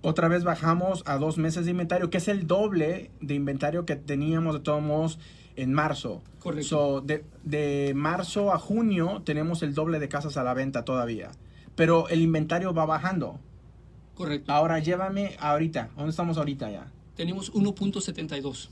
Otra 0.00 0.26
vez 0.26 0.42
bajamos 0.42 1.04
a 1.06 1.16
dos 1.16 1.38
meses 1.38 1.64
de 1.64 1.70
inventario, 1.70 2.10
que 2.10 2.18
es 2.18 2.26
el 2.26 2.48
doble 2.48 3.10
de 3.20 3.34
inventario 3.34 3.86
que 3.86 3.94
teníamos 3.94 4.54
de 4.54 4.60
todos 4.60 4.82
modos 4.82 5.18
en 5.54 5.72
marzo. 5.72 6.22
Correcto. 6.40 7.00
de, 7.02 7.24
de 7.44 7.92
marzo 7.94 8.52
a 8.52 8.58
junio 8.58 9.22
tenemos 9.24 9.62
el 9.62 9.74
doble 9.74 10.00
de 10.00 10.08
casas 10.08 10.36
a 10.36 10.42
la 10.42 10.54
venta 10.54 10.84
todavía. 10.84 11.30
Pero 11.76 12.08
el 12.08 12.20
inventario 12.20 12.74
va 12.74 12.84
bajando. 12.84 13.38
Correcto. 14.16 14.52
Ahora 14.52 14.80
llévame 14.80 15.36
ahorita. 15.38 15.90
¿Dónde 15.96 16.10
estamos 16.10 16.36
ahorita 16.36 16.70
ya? 16.70 16.90
Tenemos 17.16 17.52
1.72. 17.52 18.70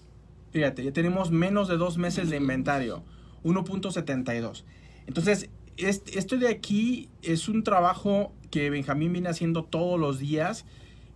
Fíjate, 0.51 0.85
ya 0.85 0.93
tenemos 0.93 1.31
menos 1.31 1.69
de 1.69 1.77
dos 1.77 1.97
meses 1.97 2.29
de 2.29 2.39
inventario. 2.39 3.05
1.72. 3.45 4.65
Entonces, 5.11 5.51
esto 5.77 6.37
de 6.37 6.47
aquí 6.47 7.09
es 7.23 7.49
un 7.49 7.65
trabajo 7.65 8.33
que 8.53 8.71
Benjamín 8.71 9.13
viene 9.13 9.29
haciendo 9.29 9.65
todos 9.65 9.99
los 9.99 10.21
días 10.21 10.67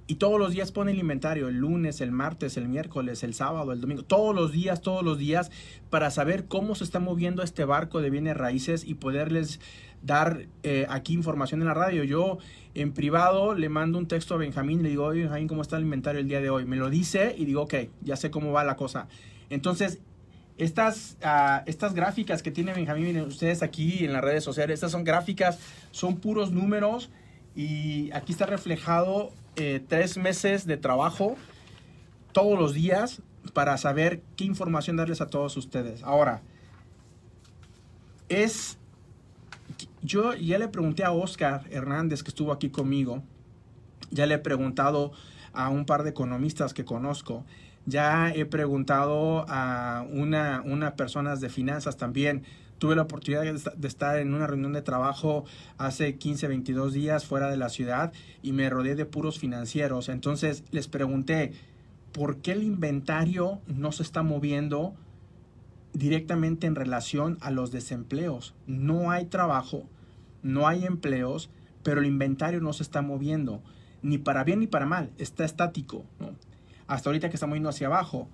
y 0.09 0.17
todos 0.17 0.41
los 0.41 0.51
días 0.51 0.73
pone 0.73 0.91
el 0.91 0.99
inventario, 0.99 1.47
el 1.47 1.59
lunes, 1.59 2.01
el 2.01 2.11
martes, 2.11 2.57
el 2.57 2.67
miércoles, 2.67 3.23
el 3.23 3.35
sábado, 3.35 3.71
el 3.71 3.81
domingo, 3.81 4.03
todos 4.03 4.35
los 4.35 4.51
días, 4.51 4.81
todos 4.81 5.05
los 5.05 5.17
días, 5.17 5.53
para 5.91 6.11
saber 6.11 6.47
cómo 6.47 6.75
se 6.75 6.83
está 6.83 6.99
moviendo 6.99 7.45
este 7.45 7.65
barco 7.65 8.01
de 8.01 8.11
bienes 8.11 8.37
raíces 8.37 8.83
y 8.85 8.95
poderles 8.95 9.61
dar 10.03 10.49
eh, 10.65 10.87
aquí 10.89 11.13
información 11.13 11.61
en 11.61 11.69
la 11.69 11.75
radio. 11.75 12.03
Yo 12.03 12.39
en 12.75 12.95
privado 12.95 13.55
le 13.55 13.69
mando 13.69 13.97
un 13.97 14.09
texto 14.09 14.35
a 14.35 14.39
Benjamín 14.39 14.83
le 14.83 14.89
digo, 14.89 15.05
oye 15.05 15.21
Benjamín, 15.21 15.47
¿cómo 15.47 15.63
está 15.63 15.77
el 15.77 15.85
inventario 15.85 16.21
el 16.21 16.27
día 16.27 16.41
de 16.41 16.51
hoy? 16.51 16.65
Me 16.65 16.75
lo 16.75 16.91
dice 16.91 17.33
y 17.39 17.45
digo, 17.45 17.63
ok, 17.63 17.75
ya 18.03 18.17
sé 18.17 18.33
cómo 18.33 18.51
va 18.51 18.65
la 18.65 18.75
cosa. 18.75 19.07
Entonces, 19.51 20.01
estas, 20.56 21.16
ah, 21.23 21.62
estas 21.66 21.94
gráficas 21.94 22.42
que 22.42 22.50
tiene 22.50 22.73
Benjamín, 22.73 23.20
ustedes 23.23 23.62
aquí 23.62 24.04
en 24.04 24.12
las 24.12 24.23
redes 24.23 24.44
sociales, 24.44 24.75
estas 24.75 24.92
son 24.92 25.04
gráficas, 25.04 25.58
son 25.90 26.16
puros 26.16 26.52
números 26.52 27.11
y 27.56 28.11
aquí 28.12 28.32
está 28.32 28.46
reflejado 28.46 29.32
eh, 29.56 29.82
tres 29.87 30.16
meses 30.16 30.66
de 30.66 30.76
trabajo 30.76 31.37
todos 32.32 32.58
los 32.58 32.75
días 32.75 33.23
para 33.52 33.76
saber 33.78 34.23
qué 34.37 34.44
información 34.44 34.96
darles 34.96 35.20
a 35.20 35.26
todos 35.26 35.56
ustedes. 35.56 36.02
Ahora, 36.02 36.42
es, 38.28 38.78
yo 40.02 40.34
ya 40.34 40.58
le 40.58 40.68
pregunté 40.68 41.04
a 41.04 41.12
Oscar 41.12 41.64
Hernández 41.70 42.23
que 42.23 42.30
estuvo 42.30 42.52
aquí 42.52 42.70
conmigo, 42.70 43.23
ya 44.11 44.26
le 44.26 44.34
he 44.34 44.38
preguntado 44.38 45.12
a 45.52 45.68
un 45.68 45.84
par 45.84 46.02
de 46.02 46.11
economistas 46.11 46.75
que 46.75 46.84
conozco, 46.84 47.44
ya 47.87 48.31
he 48.31 48.47
preguntado 48.47 49.45
a 49.49 50.07
una, 50.11 50.62
una 50.64 50.97
personas 50.97 51.41
de 51.41 51.49
finanzas 51.50 51.97
también. 51.97 52.45
Tuve 52.79 52.97
la 52.97 53.03
oportunidad 53.03 53.45
de 53.45 53.88
estar 53.88 54.19
en 54.19 54.35
una 54.35 54.47
reunión 54.47 54.73
de 54.73 54.83
trabajo 54.83 55.45
hace 55.79 56.17
15, 56.17 56.49
22 56.49 56.93
días 56.93 57.25
fuera 57.25 57.50
de 57.50 57.57
la 57.57 57.69
ciudad 57.69 58.12
y 58.43 58.53
me 58.53 58.69
rodeé 58.69 58.95
de 58.95 59.07
puros 59.07 59.38
financieros. 59.38 60.09
Entonces 60.09 60.64
les 60.71 60.88
pregunté, 60.88 61.53
¿por 62.12 62.38
qué 62.38 62.53
el 62.53 62.62
inventario 62.62 63.61
no 63.67 63.93
se 63.93 64.03
está 64.03 64.23
moviendo 64.23 64.95
directamente 65.93 66.67
en 66.67 66.75
relación 66.75 67.38
a 67.41 67.50
los 67.50 67.71
desempleos? 67.71 68.55
No 68.67 69.11
hay 69.11 69.26
trabajo, 69.26 69.85
no 70.43 70.67
hay 70.67 70.85
empleos, 70.85 71.50
pero 71.83 72.00
el 72.00 72.07
inventario 72.07 72.61
no 72.61 72.73
se 72.73 72.83
está 72.83 73.03
moviendo, 73.03 73.62
ni 74.03 74.19
para 74.19 74.43
bien 74.43 74.61
ni 74.61 74.67
para 74.67 74.87
mal, 74.87 75.11
está 75.17 75.45
estático. 75.45 76.05
Hasta 76.87 77.09
ahorita 77.09 77.29
que 77.29 77.37
estamos 77.37 77.55
yendo 77.55 77.69
hacia 77.69 77.87
abajo. 77.87 78.29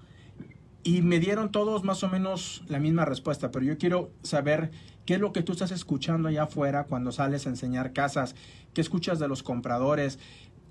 Y 0.82 1.02
me 1.02 1.18
dieron 1.20 1.50
todos 1.50 1.84
más 1.84 2.02
o 2.02 2.08
menos 2.08 2.62
la 2.66 2.78
misma 2.78 3.04
respuesta, 3.04 3.50
pero 3.50 3.64
yo 3.66 3.76
quiero 3.76 4.10
saber 4.22 4.70
qué 5.04 5.14
es 5.14 5.20
lo 5.20 5.32
que 5.32 5.42
tú 5.42 5.52
estás 5.52 5.72
escuchando 5.72 6.28
allá 6.28 6.44
afuera 6.44 6.84
cuando 6.84 7.12
sales 7.12 7.46
a 7.46 7.50
enseñar 7.50 7.92
casas, 7.92 8.34
qué 8.72 8.80
escuchas 8.80 9.18
de 9.18 9.28
los 9.28 9.42
compradores, 9.42 10.18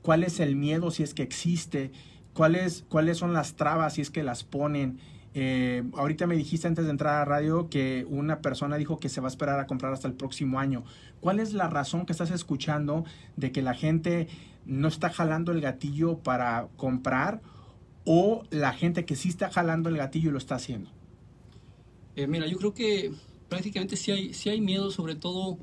cuál 0.01 0.24
es 0.24 0.39
el 0.39 0.55
miedo 0.55 0.89
si 0.91 1.03
es 1.03 1.13
que 1.13 1.24
existe, 1.24 1.91
cuáles, 2.33 2.86
cuáles 2.89 3.17
son 3.17 3.33
las 3.33 3.55
trabas 3.55 3.93
si 3.93 4.01
es 4.01 4.09
que 4.09 4.24
las 4.24 4.43
ponen, 4.43 5.00
Eh, 5.36 5.83
ahorita 5.93 6.25
me 6.25 6.36
dijiste 6.36 6.67
antes 6.67 6.86
de 6.86 6.91
entrar 6.91 7.21
a 7.21 7.25
radio 7.25 7.69
que 7.69 8.03
una 8.09 8.39
persona 8.41 8.77
dijo 8.77 8.98
que 8.98 9.09
se 9.09 9.21
va 9.21 9.27
a 9.27 9.29
esperar 9.29 9.59
a 9.59 9.67
comprar 9.67 9.93
hasta 9.93 10.07
el 10.07 10.15
próximo 10.15 10.59
año. 10.59 10.83
¿Cuál 11.21 11.39
es 11.39 11.53
la 11.53 11.67
razón 11.67 12.05
que 12.05 12.13
estás 12.13 12.31
escuchando 12.31 13.05
de 13.38 13.51
que 13.51 13.62
la 13.62 13.75
gente 13.75 14.27
no 14.65 14.88
está 14.88 15.12
jalando 15.12 15.51
el 15.51 15.62
gatillo 15.62 16.17
para 16.17 16.67
comprar 16.77 17.41
o 18.05 18.43
la 18.49 18.73
gente 18.73 19.05
que 19.05 19.15
sí 19.15 19.29
está 19.29 19.49
jalando 19.51 19.89
el 19.89 19.97
gatillo 19.97 20.31
lo 20.31 20.37
está 20.37 20.55
haciendo? 20.55 20.89
Eh, 22.15 22.27
mira, 22.27 22.47
yo 22.47 22.57
creo 22.57 22.73
que 22.73 23.11
prácticamente 23.47 23.95
sí 23.95 24.11
hay, 24.11 24.33
sí 24.33 24.49
hay 24.49 24.61
miedo, 24.61 24.91
sobre 24.91 25.15
todo 25.15 25.57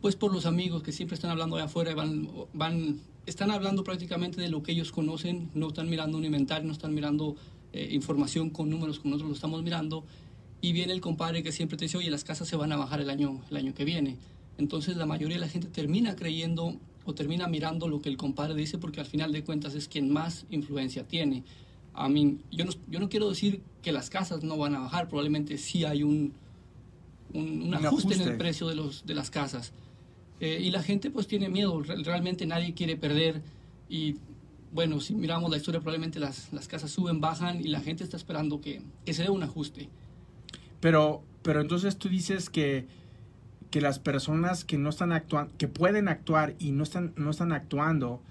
pues 0.00 0.16
por 0.16 0.32
los 0.32 0.46
amigos 0.46 0.82
que 0.82 0.92
siempre 0.92 1.14
están 1.14 1.30
hablando 1.30 1.56
allá 1.56 1.66
afuera, 1.66 1.94
van, 1.94 2.28
van, 2.54 3.00
están 3.26 3.50
hablando 3.50 3.84
prácticamente 3.84 4.40
de 4.40 4.48
lo 4.48 4.62
que 4.62 4.72
ellos 4.72 4.92
conocen, 4.92 5.50
no 5.54 5.68
están 5.68 5.90
mirando 5.90 6.16
un 6.16 6.24
inventario, 6.24 6.66
no 6.66 6.72
están 6.72 6.94
mirando 6.94 7.36
eh, 7.72 7.88
información 7.92 8.50
con 8.50 8.70
números 8.70 8.98
como 8.98 9.10
nosotros 9.12 9.30
lo 9.30 9.34
estamos 9.34 9.62
mirando, 9.62 10.04
y 10.62 10.72
viene 10.72 10.92
el 10.92 11.00
compadre 11.00 11.42
que 11.42 11.52
siempre 11.52 11.76
te 11.76 11.84
dice, 11.84 11.98
oye, 11.98 12.10
las 12.10 12.24
casas 12.24 12.48
se 12.48 12.56
van 12.56 12.72
a 12.72 12.76
bajar 12.76 13.00
el 13.00 13.10
año, 13.10 13.40
el 13.50 13.56
año 13.56 13.74
que 13.74 13.84
viene. 13.84 14.16
Entonces 14.58 14.96
la 14.96 15.06
mayoría 15.06 15.36
de 15.36 15.40
la 15.40 15.48
gente 15.48 15.68
termina 15.68 16.16
creyendo 16.16 16.76
o 17.04 17.14
termina 17.14 17.46
mirando 17.48 17.88
lo 17.88 18.00
que 18.00 18.08
el 18.08 18.16
compadre 18.16 18.54
dice 18.54 18.78
porque 18.78 19.00
al 19.00 19.06
final 19.06 19.32
de 19.32 19.42
cuentas 19.42 19.74
es 19.74 19.88
quien 19.88 20.12
más 20.12 20.46
influencia 20.50 21.06
tiene. 21.06 21.44
A 21.94 22.08
mí, 22.08 22.38
yo 22.50 22.64
no, 22.64 22.72
yo 22.88 23.00
no 23.00 23.08
quiero 23.08 23.28
decir 23.28 23.62
que 23.82 23.92
las 23.92 24.10
casas 24.10 24.42
no 24.42 24.56
van 24.56 24.74
a 24.74 24.80
bajar, 24.80 25.08
probablemente 25.08 25.58
sí 25.58 25.84
hay 25.84 26.02
un, 26.02 26.32
un, 27.32 27.74
ajuste, 27.74 28.14
en 28.14 28.22
el 28.22 28.36
precio 28.36 28.68
de, 28.68 28.74
los, 28.74 29.04
de 29.06 29.14
las 29.14 29.30
casas. 29.30 29.72
Eh, 30.40 30.60
y 30.62 30.70
la 30.70 30.82
gente 30.82 31.10
pues 31.10 31.26
tiene 31.26 31.48
miedo, 31.48 31.82
realmente 31.82 32.46
nadie 32.46 32.74
quiere 32.74 32.96
perder 32.96 33.42
y 33.88 34.16
bueno, 34.72 35.00
si 35.00 35.14
miramos 35.14 35.50
la 35.50 35.56
historia 35.56 35.80
probablemente 35.80 36.20
las, 36.20 36.52
las 36.52 36.68
casas 36.68 36.90
suben, 36.90 37.20
bajan 37.20 37.60
y 37.60 37.68
la 37.68 37.80
gente 37.80 38.04
está 38.04 38.16
esperando 38.16 38.60
que, 38.60 38.82
que 39.04 39.12
se 39.12 39.24
dé 39.24 39.30
un 39.30 39.42
ajuste. 39.42 39.88
Pero, 40.80 41.22
pero 41.42 41.60
entonces 41.60 41.96
tú 41.96 42.08
dices 42.08 42.48
que 42.48 42.86
que 43.70 43.80
las 43.80 43.98
personas 43.98 44.64
que 44.64 44.78
no 44.78 44.90
están 44.90 45.12
actuando, 45.12 45.52
que 45.56 45.68
pueden 45.68 46.08
actuar 46.08 46.54
y 46.58 46.72
no 46.72 46.82
están, 46.82 47.12
no 47.16 47.30
están 47.30 47.52
actuando, 47.52 48.22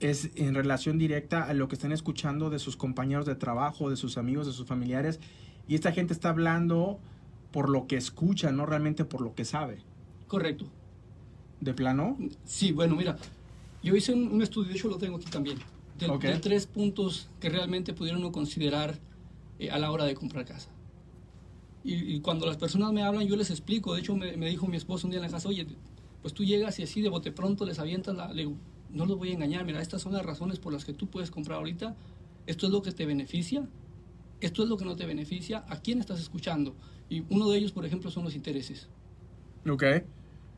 es 0.00 0.30
en 0.34 0.54
relación 0.54 0.98
directa 0.98 1.44
a 1.44 1.54
lo 1.54 1.68
que 1.68 1.76
están 1.76 1.92
escuchando 1.92 2.50
de 2.50 2.58
sus 2.58 2.76
compañeros 2.76 3.26
de 3.26 3.34
trabajo, 3.34 3.88
de 3.88 3.96
sus 3.96 4.18
amigos, 4.18 4.46
de 4.46 4.52
sus 4.52 4.66
familiares. 4.66 5.20
Y 5.68 5.74
esta 5.74 5.92
gente 5.92 6.12
está 6.12 6.30
hablando 6.30 6.98
por 7.50 7.70
lo 7.70 7.86
que 7.86 7.96
escucha, 7.96 8.52
no 8.52 8.66
realmente 8.66 9.04
por 9.04 9.20
lo 9.20 9.34
que 9.34 9.44
sabe. 9.44 9.78
Correcto. 10.26 10.66
¿De 11.60 11.72
plano? 11.72 12.18
Sí, 12.44 12.72
bueno, 12.72 12.96
mira, 12.96 13.16
yo 13.82 13.96
hice 13.96 14.12
un, 14.12 14.42
estudio, 14.42 14.68
de 14.68 14.74
hecho 14.74 14.88
lo 14.88 14.98
tengo 14.98 15.16
aquí 15.16 15.30
también, 15.30 15.58
de, 15.98 16.38
tres 16.40 16.66
puntos 16.66 17.30
que 17.40 17.48
realmente 17.48 17.94
pudieron 17.94 18.30
considerar 18.30 18.98
eh, 19.58 19.70
a 19.70 19.78
la 19.78 19.90
hora 19.90 20.04
de 20.04 20.14
comprar 20.14 20.44
casa. 20.44 20.68
Y, 21.88 22.18
cuando 22.20 22.46
las 22.46 22.56
personas 22.56 22.92
me 22.92 23.02
hablan, 23.02 23.28
yo 23.28 23.36
les 23.36 23.50
explico. 23.50 23.94
De 23.94 24.00
hecho, 24.00 24.16
me, 24.16 24.34
dijo 24.34 24.66
mi 24.66 24.76
esposo 24.76 25.06
un 25.06 25.12
día 25.12 25.20
en 25.20 25.26
la 25.26 25.30
casa, 25.30 25.48
oye, 25.48 25.66
pues 26.20 26.34
tú 26.34 26.44
llegas 26.44 26.78
y 26.80 26.82
así 26.82 27.00
de 27.00 27.08
bote 27.08 27.30
pronto 27.30 27.64
les 27.64 27.78
avientas 27.78 28.16
la... 28.16 28.32
Le 28.32 28.42
digo, 28.42 28.56
no 28.90 29.06
los 29.06 29.16
voy 29.16 29.30
a 29.30 29.34
engañar, 29.34 29.64
mira, 29.64 29.80
estas 29.80 30.02
son 30.02 30.12
las 30.12 30.26
razones 30.26 30.58
por 30.58 30.72
las 30.72 30.84
que 30.84 30.92
tú 30.92 31.06
puedes 31.06 31.30
comprar 31.30 31.58
ahorita. 31.58 31.94
Esto 32.46 32.66
es 32.66 32.72
lo 32.72 32.82
que 32.82 32.90
te 32.90 33.06
beneficia, 33.06 33.68
esto 34.40 34.62
es 34.64 34.68
lo 34.68 34.76
que 34.76 34.84
no 34.84 34.96
te 34.96 35.06
beneficia, 35.06 35.64
a 35.68 35.80
quién 35.80 36.00
estás 36.00 36.18
escuchando. 36.18 36.74
Y 37.08 37.22
uno 37.30 37.48
de 37.48 37.58
ellos, 37.58 37.70
por 37.70 37.86
ejemplo, 37.86 38.10
son 38.10 38.24
los 38.24 38.34
intereses. 38.34 38.88
Ok. 39.68 39.84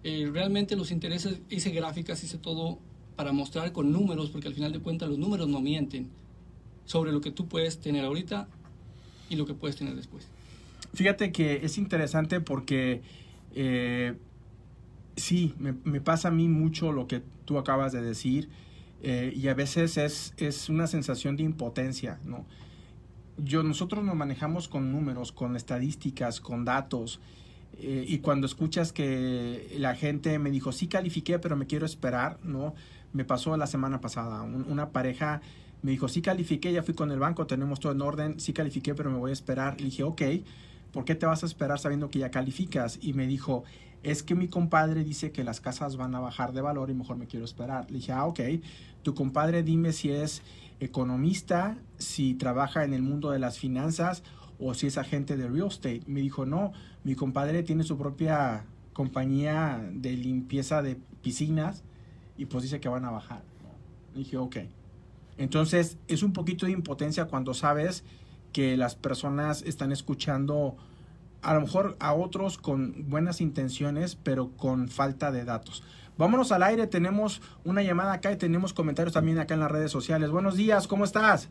Eh, 0.04 0.30
realmente 0.32 0.76
los 0.76 0.90
intereses, 0.90 1.40
hice 1.50 1.70
gráficas, 1.70 2.22
hice 2.24 2.38
todo 2.38 2.78
para 3.16 3.32
mostrar 3.32 3.72
con 3.72 3.92
números, 3.92 4.30
porque 4.30 4.48
al 4.48 4.54
final 4.54 4.72
de 4.72 4.80
cuentas 4.80 5.08
los 5.08 5.18
números 5.18 5.48
no 5.48 5.60
mienten 5.60 6.08
sobre 6.86 7.12
lo 7.12 7.20
que 7.20 7.30
tú 7.30 7.48
puedes 7.48 7.80
tener 7.80 8.04
ahorita 8.04 8.48
y 9.28 9.36
lo 9.36 9.44
que 9.44 9.54
puedes 9.54 9.76
tener 9.76 9.94
después. 9.94 10.26
Fíjate 10.94 11.32
que 11.32 11.64
es 11.64 11.78
interesante 11.78 12.40
porque 12.40 13.02
eh, 13.54 14.16
sí, 15.16 15.54
me, 15.58 16.00
pasa 16.00 16.28
a 16.28 16.30
mí 16.30 16.48
mucho 16.48 16.92
lo 16.92 17.06
que 17.06 17.22
tú 17.44 17.58
acabas 17.58 17.92
de 17.92 18.02
decir 18.02 18.48
eh, 19.02 19.32
y 19.34 19.48
a 19.48 19.54
veces 19.54 19.96
es, 19.96 20.34
es 20.36 20.68
una 20.68 20.86
sensación 20.86 21.36
de 21.36 21.44
impotencia, 21.44 22.18
¿no? 22.24 22.46
Yo, 23.36 23.62
nosotros 23.62 24.04
nos 24.04 24.16
manejamos 24.16 24.66
con 24.66 24.90
números, 24.90 25.30
con 25.30 25.54
estadísticas, 25.54 26.40
con 26.40 26.64
datos. 26.64 27.20
Eh, 27.74 28.04
y 28.08 28.18
cuando 28.18 28.46
escuchas 28.46 28.92
que 28.92 29.76
la 29.78 29.94
gente 29.94 30.40
me 30.40 30.50
dijo, 30.50 30.72
sí 30.72 30.88
califiqué, 30.88 31.38
pero 31.38 31.54
me 31.54 31.66
quiero 31.66 31.86
esperar, 31.86 32.40
¿no? 32.42 32.74
Me 33.12 33.24
pasó 33.24 33.56
la 33.56 33.68
semana 33.68 34.00
pasada. 34.00 34.42
una 34.42 34.90
pareja 34.90 35.40
me 35.82 35.92
dijo, 35.92 36.08
sí 36.08 36.20
califiqué, 36.22 36.72
ya 36.72 36.82
fui 36.82 36.94
con 36.94 37.12
el 37.12 37.20
banco, 37.20 37.46
tenemos 37.46 37.78
todo 37.78 37.92
en 37.92 38.02
orden, 38.02 38.40
sí 38.40 38.52
califiqué, 38.52 38.94
pero 38.96 39.10
me 39.10 39.18
voy 39.18 39.30
a 39.30 39.32
esperar. 39.32 39.80
Le 39.80 39.86
dije, 39.86 40.02
ok. 40.02 40.22
¿Por 40.92 41.04
qué 41.04 41.14
te 41.14 41.26
vas 41.26 41.42
a 41.42 41.46
esperar 41.46 41.78
sabiendo 41.78 42.10
que 42.10 42.18
ya 42.18 42.30
calificas? 42.30 42.98
Y 43.00 43.12
me 43.12 43.26
dijo, 43.26 43.64
es 44.02 44.22
que 44.22 44.34
mi 44.34 44.48
compadre 44.48 45.04
dice 45.04 45.32
que 45.32 45.44
las 45.44 45.60
casas 45.60 45.96
van 45.96 46.14
a 46.14 46.20
bajar 46.20 46.52
de 46.52 46.60
valor 46.60 46.90
y 46.90 46.94
mejor 46.94 47.16
me 47.16 47.26
quiero 47.26 47.44
esperar. 47.44 47.90
Le 47.90 47.98
dije, 47.98 48.12
ah, 48.12 48.26
ok, 48.26 48.40
tu 49.02 49.14
compadre 49.14 49.62
dime 49.62 49.92
si 49.92 50.10
es 50.10 50.42
economista, 50.80 51.76
si 51.98 52.34
trabaja 52.34 52.84
en 52.84 52.94
el 52.94 53.02
mundo 53.02 53.30
de 53.30 53.38
las 53.38 53.58
finanzas 53.58 54.22
o 54.58 54.74
si 54.74 54.86
es 54.86 54.98
agente 54.98 55.36
de 55.36 55.48
real 55.48 55.68
estate. 55.68 56.02
Me 56.06 56.20
dijo, 56.20 56.46
no, 56.46 56.72
mi 57.04 57.14
compadre 57.14 57.62
tiene 57.62 57.84
su 57.84 57.98
propia 57.98 58.64
compañía 58.92 59.80
de 59.92 60.12
limpieza 60.12 60.82
de 60.82 60.96
piscinas 61.22 61.82
y 62.36 62.46
pues 62.46 62.62
dice 62.62 62.80
que 62.80 62.88
van 62.88 63.04
a 63.04 63.10
bajar. 63.10 63.42
Le 64.14 64.20
dije, 64.20 64.36
ok. 64.36 64.56
Entonces 65.36 65.98
es 66.08 66.22
un 66.22 66.32
poquito 66.32 66.66
de 66.66 66.72
impotencia 66.72 67.26
cuando 67.26 67.54
sabes 67.54 68.04
que 68.58 68.76
las 68.76 68.96
personas 68.96 69.62
están 69.62 69.92
escuchando 69.92 70.76
a 71.42 71.54
lo 71.54 71.60
mejor 71.60 71.96
a 72.00 72.12
otros 72.12 72.58
con 72.58 73.08
buenas 73.08 73.40
intenciones, 73.40 74.16
pero 74.20 74.50
con 74.56 74.88
falta 74.88 75.30
de 75.30 75.44
datos. 75.44 75.84
Vámonos 76.16 76.50
al 76.50 76.64
aire, 76.64 76.88
tenemos 76.88 77.40
una 77.64 77.84
llamada 77.84 78.14
acá 78.14 78.32
y 78.32 78.36
tenemos 78.36 78.72
comentarios 78.72 79.14
también 79.14 79.38
acá 79.38 79.54
en 79.54 79.60
las 79.60 79.70
redes 79.70 79.92
sociales. 79.92 80.32
Buenos 80.32 80.56
días, 80.56 80.88
¿cómo 80.88 81.04
estás? 81.04 81.50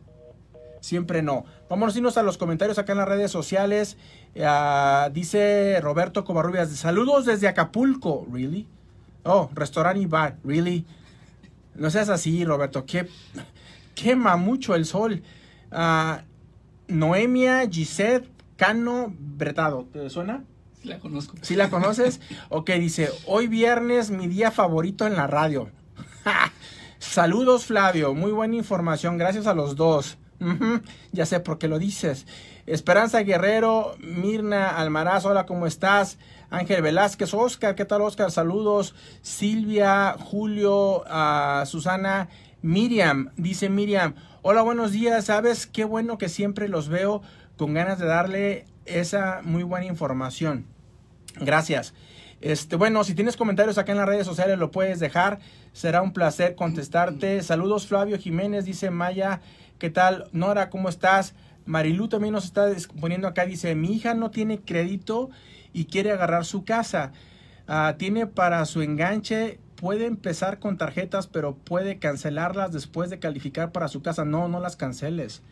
Siempre 0.82 1.22
no. 1.22 1.46
Vámonos 1.70 1.94
a 1.94 1.98
irnos 1.98 2.18
a 2.18 2.22
los 2.22 2.36
comentarios 2.36 2.78
acá 2.78 2.92
en 2.92 2.98
las 2.98 3.08
redes 3.08 3.30
sociales. 3.30 3.96
Ah, 4.38 5.08
dice 5.10 5.80
Roberto 5.80 6.26
Covarrubias, 6.26 6.68
saludos 6.72 7.24
desde 7.24 7.48
Acapulco. 7.48 8.26
¿Really? 8.30 8.66
Oh, 9.22 9.48
restaurante 9.54 10.00
y 10.02 10.04
bar. 10.04 10.36
¿Really? 10.44 10.84
No 11.74 11.88
seas 11.88 12.10
así, 12.10 12.44
Roberto. 12.44 12.84
Que 12.84 13.08
quema 13.94 14.36
mucho 14.36 14.74
el 14.74 14.84
sol. 14.84 15.22
Uh, 15.72 16.27
Noemia 16.88 17.68
Gisette 17.70 18.28
Cano 18.56 19.14
Bretado. 19.18 19.86
¿Te 19.92 20.10
suena? 20.10 20.44
Sí 20.82 20.88
la 20.88 20.98
conozco. 20.98 21.36
¿Sí 21.42 21.56
la 21.56 21.70
conoces? 21.70 22.20
ok, 22.48 22.70
dice, 22.72 23.10
hoy 23.26 23.46
viernes 23.46 24.10
mi 24.10 24.26
día 24.26 24.50
favorito 24.50 25.06
en 25.06 25.14
la 25.14 25.26
radio. 25.26 25.70
Saludos 26.98 27.66
Flavio, 27.66 28.14
muy 28.14 28.32
buena 28.32 28.56
información, 28.56 29.18
gracias 29.18 29.46
a 29.46 29.54
los 29.54 29.76
dos. 29.76 30.18
ya 31.12 31.26
sé 31.26 31.40
por 31.40 31.58
qué 31.58 31.68
lo 31.68 31.78
dices. 31.78 32.26
Esperanza 32.66 33.20
Guerrero, 33.20 33.94
Mirna 33.98 34.68
Almaraz, 34.76 35.24
hola, 35.24 35.46
¿cómo 35.46 35.66
estás? 35.66 36.18
Ángel 36.50 36.82
Velázquez, 36.82 37.34
Oscar, 37.34 37.74
¿qué 37.74 37.84
tal 37.84 38.02
Oscar? 38.02 38.30
Saludos. 38.30 38.94
Silvia, 39.22 40.16
Julio, 40.18 41.02
uh, 41.02 41.66
Susana, 41.66 42.28
Miriam, 42.62 43.30
dice 43.36 43.68
Miriam, 43.68 44.14
Hola, 44.40 44.62
buenos 44.62 44.92
días. 44.92 45.24
Sabes 45.24 45.66
qué 45.66 45.82
bueno 45.84 46.16
que 46.16 46.28
siempre 46.28 46.68
los 46.68 46.88
veo 46.88 47.22
con 47.56 47.74
ganas 47.74 47.98
de 47.98 48.06
darle 48.06 48.66
esa 48.86 49.40
muy 49.42 49.64
buena 49.64 49.86
información. 49.86 50.64
Gracias. 51.40 51.92
Este, 52.40 52.76
bueno, 52.76 53.02
si 53.02 53.16
tienes 53.16 53.36
comentarios 53.36 53.78
acá 53.78 53.90
en 53.90 53.98
las 53.98 54.06
redes 54.06 54.28
sociales 54.28 54.56
lo 54.56 54.70
puedes 54.70 55.00
dejar. 55.00 55.40
Será 55.72 56.02
un 56.02 56.12
placer 56.12 56.54
contestarte. 56.54 57.42
Saludos 57.42 57.88
Flavio 57.88 58.16
Jiménez, 58.16 58.64
dice 58.64 58.90
Maya. 58.90 59.40
¿Qué 59.80 59.90
tal? 59.90 60.28
Nora, 60.30 60.70
¿cómo 60.70 60.88
estás? 60.88 61.34
Marilu 61.66 62.06
también 62.06 62.32
nos 62.32 62.44
está 62.44 62.68
poniendo 63.00 63.26
acá. 63.26 63.44
Dice, 63.44 63.74
mi 63.74 63.92
hija 63.92 64.14
no 64.14 64.30
tiene 64.30 64.60
crédito 64.60 65.30
y 65.72 65.86
quiere 65.86 66.12
agarrar 66.12 66.44
su 66.44 66.64
casa. 66.64 67.10
Ah, 67.66 67.96
tiene 67.98 68.28
para 68.28 68.64
su 68.66 68.82
enganche 68.82 69.58
puede 69.78 70.06
empezar 70.06 70.58
con 70.58 70.76
tarjetas, 70.76 71.28
pero 71.28 71.54
puede 71.54 71.98
cancelarlas 71.98 72.72
después 72.72 73.10
de 73.10 73.20
calificar 73.20 73.70
para 73.70 73.86
su 73.86 74.02
casa. 74.02 74.24
No, 74.24 74.48
no 74.48 74.58
las 74.58 74.76
canceles. 74.76 75.42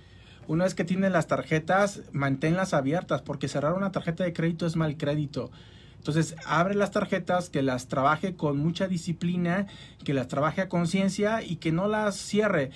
Una 0.49 0.65
vez 0.65 0.75
que 0.75 0.85
tienes 0.85 1.13
las 1.13 1.29
tarjetas, 1.29 2.03
manténlas 2.13 2.75
abiertas, 2.75 3.23
porque 3.23 3.47
cerrar 3.47 3.75
una 3.75 3.93
tarjeta 3.93 4.25
de 4.25 4.33
crédito 4.33 4.67
es 4.67 4.75
mal 4.75 4.97
crédito. 4.97 5.53
Entonces, 5.99 6.35
abre 6.45 6.75
las 6.75 6.91
tarjetas, 6.91 7.51
que 7.51 7.63
las 7.63 7.87
trabaje 7.87 8.35
con 8.35 8.59
mucha 8.59 8.89
disciplina, 8.89 9.69
que 10.05 10.13
las 10.13 10.27
trabaje 10.27 10.61
a 10.61 10.69
conciencia 10.69 11.43
y 11.43 11.57
que 11.57 11.71
no 11.71 11.87
las 11.87 12.17
cierre. 12.17 12.71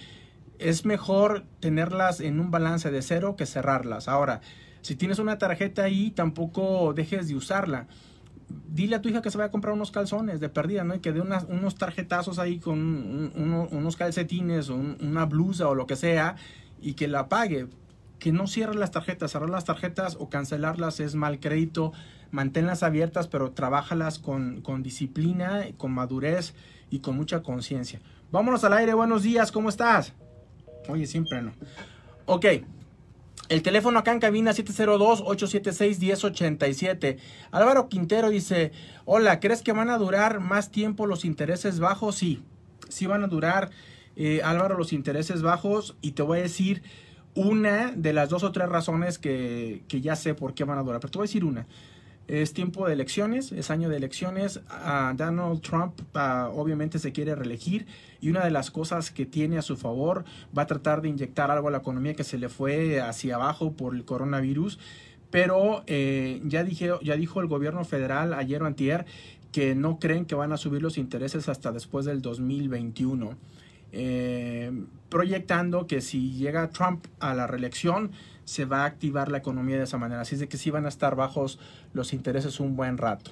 Es 0.60 0.84
mejor 0.84 1.44
tenerlas 1.58 2.20
en 2.20 2.38
un 2.38 2.52
balance 2.52 2.92
de 2.92 3.02
cero 3.02 3.34
que 3.36 3.46
cerrarlas. 3.46 4.06
Ahora, 4.06 4.40
si 4.82 4.94
tienes 4.94 5.18
una 5.18 5.38
tarjeta 5.38 5.82
ahí, 5.82 6.12
tampoco 6.12 6.92
dejes 6.94 7.26
de 7.26 7.34
usarla 7.34 7.88
dile 8.68 8.96
a 8.96 9.02
tu 9.02 9.08
hija 9.08 9.22
que 9.22 9.30
se 9.30 9.38
vaya 9.38 9.48
a 9.48 9.50
comprar 9.50 9.74
unos 9.74 9.90
calzones 9.90 10.40
de 10.40 10.48
pérdida, 10.48 10.84
¿no? 10.84 10.94
Y 10.94 11.00
que 11.00 11.12
dé 11.12 11.20
unos 11.20 11.74
tarjetazos 11.76 12.38
ahí 12.38 12.58
con 12.58 13.32
unos 13.36 13.96
calcetines 13.96 14.70
o 14.70 14.76
una 14.76 15.24
blusa 15.26 15.68
o 15.68 15.74
lo 15.74 15.86
que 15.86 15.96
sea 15.96 16.36
y 16.80 16.94
que 16.94 17.08
la 17.08 17.28
pague. 17.28 17.68
que 18.18 18.32
no 18.32 18.46
cierres 18.46 18.76
las 18.76 18.90
tarjetas. 18.92 19.32
Cerrar 19.32 19.50
las 19.50 19.64
tarjetas 19.64 20.16
o 20.20 20.28
cancelarlas 20.28 21.00
es 21.00 21.14
mal 21.14 21.40
crédito. 21.40 21.92
Manténlas 22.30 22.82
abiertas, 22.82 23.26
pero 23.26 23.50
trabájalas 23.52 24.18
con, 24.18 24.60
con 24.60 24.82
disciplina, 24.82 25.64
con 25.76 25.92
madurez 25.92 26.54
y 26.90 27.00
con 27.00 27.16
mucha 27.16 27.42
conciencia. 27.42 28.00
Vámonos 28.30 28.62
al 28.62 28.74
aire. 28.74 28.94
Buenos 28.94 29.22
días, 29.24 29.50
¿cómo 29.50 29.68
estás? 29.68 30.12
Oye, 30.88 31.06
siempre 31.06 31.42
no. 31.42 31.52
Ok. 32.26 32.46
El 33.50 33.62
teléfono 33.62 33.98
acá 33.98 34.12
en 34.12 34.20
cabina 34.20 34.52
702-876-1087. 34.52 37.18
Álvaro 37.50 37.88
Quintero 37.88 38.30
dice, 38.30 38.70
hola, 39.04 39.40
¿crees 39.40 39.62
que 39.62 39.72
van 39.72 39.90
a 39.90 39.98
durar 39.98 40.38
más 40.38 40.70
tiempo 40.70 41.06
los 41.06 41.24
intereses 41.24 41.80
bajos? 41.80 42.14
Sí, 42.14 42.44
sí 42.88 43.06
van 43.06 43.24
a 43.24 43.26
durar, 43.26 43.70
eh, 44.14 44.40
Álvaro, 44.44 44.78
los 44.78 44.92
intereses 44.92 45.42
bajos 45.42 45.96
y 46.00 46.12
te 46.12 46.22
voy 46.22 46.38
a 46.38 46.42
decir 46.42 46.84
una 47.34 47.90
de 47.90 48.12
las 48.12 48.28
dos 48.28 48.44
o 48.44 48.52
tres 48.52 48.68
razones 48.68 49.18
que, 49.18 49.82
que 49.88 50.00
ya 50.00 50.14
sé 50.14 50.34
por 50.34 50.54
qué 50.54 50.62
van 50.62 50.78
a 50.78 50.84
durar, 50.84 51.00
pero 51.00 51.10
te 51.10 51.18
voy 51.18 51.24
a 51.24 51.26
decir 51.26 51.44
una. 51.44 51.66
Es 52.30 52.52
tiempo 52.52 52.86
de 52.86 52.92
elecciones, 52.92 53.50
es 53.50 53.72
año 53.72 53.88
de 53.88 53.96
elecciones. 53.96 54.60
Donald 55.16 55.62
Trump 55.62 56.00
obviamente 56.14 57.00
se 57.00 57.10
quiere 57.10 57.34
reelegir 57.34 57.86
y 58.20 58.30
una 58.30 58.44
de 58.44 58.52
las 58.52 58.70
cosas 58.70 59.10
que 59.10 59.26
tiene 59.26 59.58
a 59.58 59.62
su 59.62 59.76
favor 59.76 60.24
va 60.56 60.62
a 60.62 60.66
tratar 60.68 61.02
de 61.02 61.08
inyectar 61.08 61.50
algo 61.50 61.66
a 61.66 61.70
la 61.72 61.78
economía 61.78 62.14
que 62.14 62.22
se 62.22 62.38
le 62.38 62.48
fue 62.48 63.00
hacia 63.00 63.34
abajo 63.34 63.72
por 63.72 63.96
el 63.96 64.04
coronavirus. 64.04 64.78
Pero 65.32 65.82
eh, 65.88 66.40
ya, 66.44 66.62
dije, 66.62 66.92
ya 67.02 67.16
dijo 67.16 67.40
el 67.40 67.48
gobierno 67.48 67.84
federal 67.84 68.32
ayer 68.32 68.62
o 68.62 68.66
antier 68.66 69.06
que 69.50 69.74
no 69.74 69.98
creen 69.98 70.24
que 70.24 70.36
van 70.36 70.52
a 70.52 70.56
subir 70.56 70.82
los 70.82 70.98
intereses 70.98 71.48
hasta 71.48 71.72
después 71.72 72.06
del 72.06 72.22
2021. 72.22 73.36
Eh, 73.90 74.70
proyectando 75.08 75.88
que 75.88 76.00
si 76.00 76.30
llega 76.34 76.70
Trump 76.70 77.06
a 77.18 77.34
la 77.34 77.48
reelección, 77.48 78.12
se 78.50 78.64
va 78.64 78.82
a 78.82 78.86
activar 78.86 79.30
la 79.30 79.38
economía 79.38 79.76
de 79.76 79.84
esa 79.84 79.96
manera. 79.96 80.22
Así 80.22 80.34
es 80.34 80.40
de 80.40 80.48
que 80.48 80.56
sí 80.56 80.70
van 80.72 80.84
a 80.84 80.88
estar 80.88 81.14
bajos 81.14 81.60
los 81.92 82.12
intereses 82.12 82.58
un 82.58 82.74
buen 82.74 82.98
rato. 82.98 83.30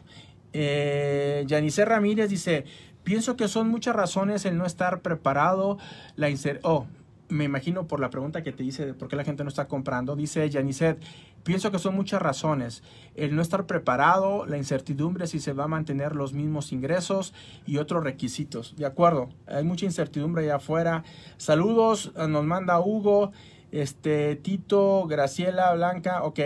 Eh, 0.53 1.45
Ramírez 1.85 2.31
dice, 2.31 2.65
pienso 3.03 3.37
que 3.37 3.49
son 3.49 3.69
muchas 3.69 3.97
razones 3.97 4.45
el 4.45 4.57
no 4.57 4.65
estar 4.65 5.01
preparado, 5.01 5.77
la 6.15 6.29
oh, 6.63 6.87
me 7.29 7.43
imagino 7.43 7.89
por 7.89 7.99
la 7.99 8.11
pregunta 8.11 8.45
que 8.45 8.53
te 8.53 8.63
hice 8.63 8.87
de 8.87 8.95
por 8.95 9.09
qué 9.09 9.17
la 9.17 9.25
gente 9.25 9.43
no 9.43 9.49
está 9.49 9.67
comprando, 9.67 10.15
dice 10.15 10.49
Janicet, 10.49 11.03
pienso 11.43 11.73
que 11.73 11.81
son 11.81 11.97
muchas 11.97 12.23
razones. 12.23 12.85
El 13.17 13.35
no 13.35 13.43
estar 13.43 13.67
preparado, 13.67 14.47
la 14.47 14.57
incertidumbre 14.57 15.27
si 15.27 15.41
se 15.41 15.53
va 15.53 15.65
a 15.65 15.69
mantener 15.69 16.15
los 16.15 16.33
mismos 16.33 16.71
ingresos 16.71 17.35
y 17.67 17.79
otros 17.79 18.05
requisitos. 18.05 18.77
De 18.77 18.87
acuerdo, 18.87 19.31
hay 19.49 19.65
mucha 19.65 19.85
incertidumbre 19.85 20.45
allá 20.45 20.57
afuera. 20.57 21.03
Saludos, 21.39 22.13
nos 22.15 22.45
manda 22.45 22.79
Hugo 22.79 23.33
este, 23.73 24.37
Tito, 24.37 25.07
Graciela, 25.07 25.73
Blanca, 25.75 26.23
ok. 26.23 26.41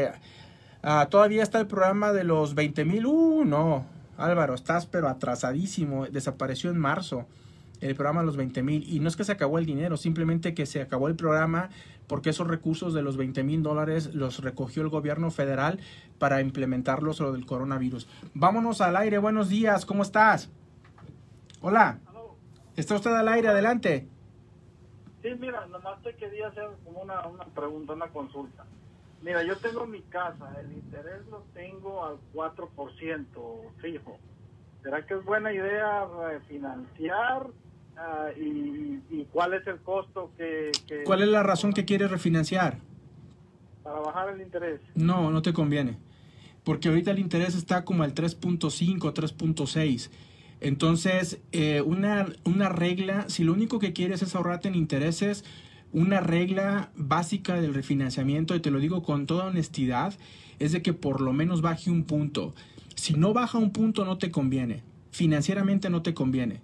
Ah, 0.82 1.06
todavía 1.10 1.42
está 1.42 1.60
el 1.60 1.66
programa 1.66 2.12
de 2.12 2.24
los 2.24 2.54
20 2.54 2.84
mil. 2.84 3.06
Uh, 3.06 3.44
no. 3.44 3.86
Álvaro, 4.16 4.54
estás 4.54 4.86
pero 4.86 5.08
atrasadísimo. 5.08 6.06
Desapareció 6.06 6.70
en 6.70 6.78
marzo 6.78 7.26
el 7.80 7.94
programa 7.94 8.20
de 8.20 8.26
los 8.26 8.36
20 8.36 8.62
mil. 8.62 8.84
Y 8.88 9.00
no 9.00 9.08
es 9.08 9.16
que 9.16 9.24
se 9.24 9.32
acabó 9.32 9.58
el 9.58 9.66
dinero, 9.66 9.96
simplemente 9.96 10.54
que 10.54 10.66
se 10.66 10.80
acabó 10.80 11.08
el 11.08 11.16
programa 11.16 11.70
porque 12.06 12.30
esos 12.30 12.46
recursos 12.46 12.94
de 12.94 13.02
los 13.02 13.16
20 13.16 13.42
mil 13.42 13.62
dólares 13.62 14.14
los 14.14 14.40
recogió 14.40 14.82
el 14.82 14.88
gobierno 14.88 15.30
federal 15.30 15.80
para 16.18 16.40
implementarlos 16.40 17.20
lo 17.20 17.32
del 17.32 17.46
coronavirus. 17.46 18.08
Vámonos 18.34 18.80
al 18.80 18.96
aire. 18.96 19.18
Buenos 19.18 19.48
días, 19.48 19.86
¿cómo 19.86 20.02
estás? 20.02 20.50
Hola. 21.60 21.98
¿Está 22.76 22.96
usted 22.96 23.12
al 23.12 23.28
aire? 23.28 23.48
Adelante. 23.48 24.08
Sí, 25.22 25.28
mira, 25.38 25.66
nomás 25.66 26.02
te 26.02 26.14
quería 26.14 26.48
hacer 26.48 26.68
como 26.84 27.02
una, 27.02 27.26
una 27.26 27.44
pregunta, 27.44 27.92
una 27.92 28.08
consulta. 28.08 28.66
Mira, 29.22 29.44
yo 29.44 29.56
tengo 29.56 29.86
mi 29.86 30.00
casa, 30.02 30.52
el 30.60 30.72
interés 30.72 31.24
lo 31.30 31.44
tengo 31.54 32.04
al 32.04 32.16
4% 32.34 33.26
fijo. 33.80 34.18
¿Será 34.82 35.06
que 35.06 35.14
es 35.14 35.24
buena 35.24 35.52
idea 35.52 36.04
refinanciar? 36.28 37.46
Ah, 37.96 38.30
y, 38.36 39.24
cuál 39.32 39.54
es 39.54 39.66
el 39.66 39.78
costo 39.80 40.32
que, 40.36 40.72
¿Cuál 41.04 41.22
es 41.22 41.28
la 41.28 41.42
razón 41.42 41.72
que 41.72 41.84
quieres 41.84 42.10
refinanciar? 42.10 42.78
Para 43.84 44.00
bajar 44.00 44.30
el 44.30 44.40
interés. 44.40 44.80
No, 44.96 45.30
no 45.30 45.40
te 45.40 45.52
conviene. 45.52 45.98
Porque 46.64 46.88
ahorita 46.88 47.12
el 47.12 47.18
interés 47.20 47.54
está 47.54 47.84
como 47.84 48.02
al 48.02 48.14
3.5, 48.14 48.98
3.6 49.12 50.10
entonces, 50.62 51.40
eh, 51.50 51.82
una, 51.82 52.26
una 52.44 52.68
regla, 52.68 53.28
si 53.28 53.42
lo 53.42 53.52
único 53.52 53.78
que 53.78 53.92
quieres 53.92 54.22
es 54.22 54.34
ahorrarte 54.34 54.68
en 54.68 54.76
intereses, 54.76 55.44
una 55.92 56.20
regla 56.20 56.90
básica 56.94 57.60
del 57.60 57.74
refinanciamiento, 57.74 58.54
y 58.54 58.60
te 58.60 58.70
lo 58.70 58.78
digo 58.78 59.02
con 59.02 59.26
toda 59.26 59.46
honestidad, 59.46 60.14
es 60.58 60.72
de 60.72 60.80
que 60.80 60.92
por 60.92 61.20
lo 61.20 61.32
menos 61.32 61.62
baje 61.62 61.90
un 61.90 62.04
punto. 62.04 62.54
Si 62.94 63.14
no 63.14 63.32
baja 63.32 63.58
un 63.58 63.72
punto, 63.72 64.04
no 64.04 64.18
te 64.18 64.30
conviene. 64.30 64.84
Financieramente 65.10 65.90
no 65.90 66.02
te 66.02 66.14
conviene. 66.14 66.60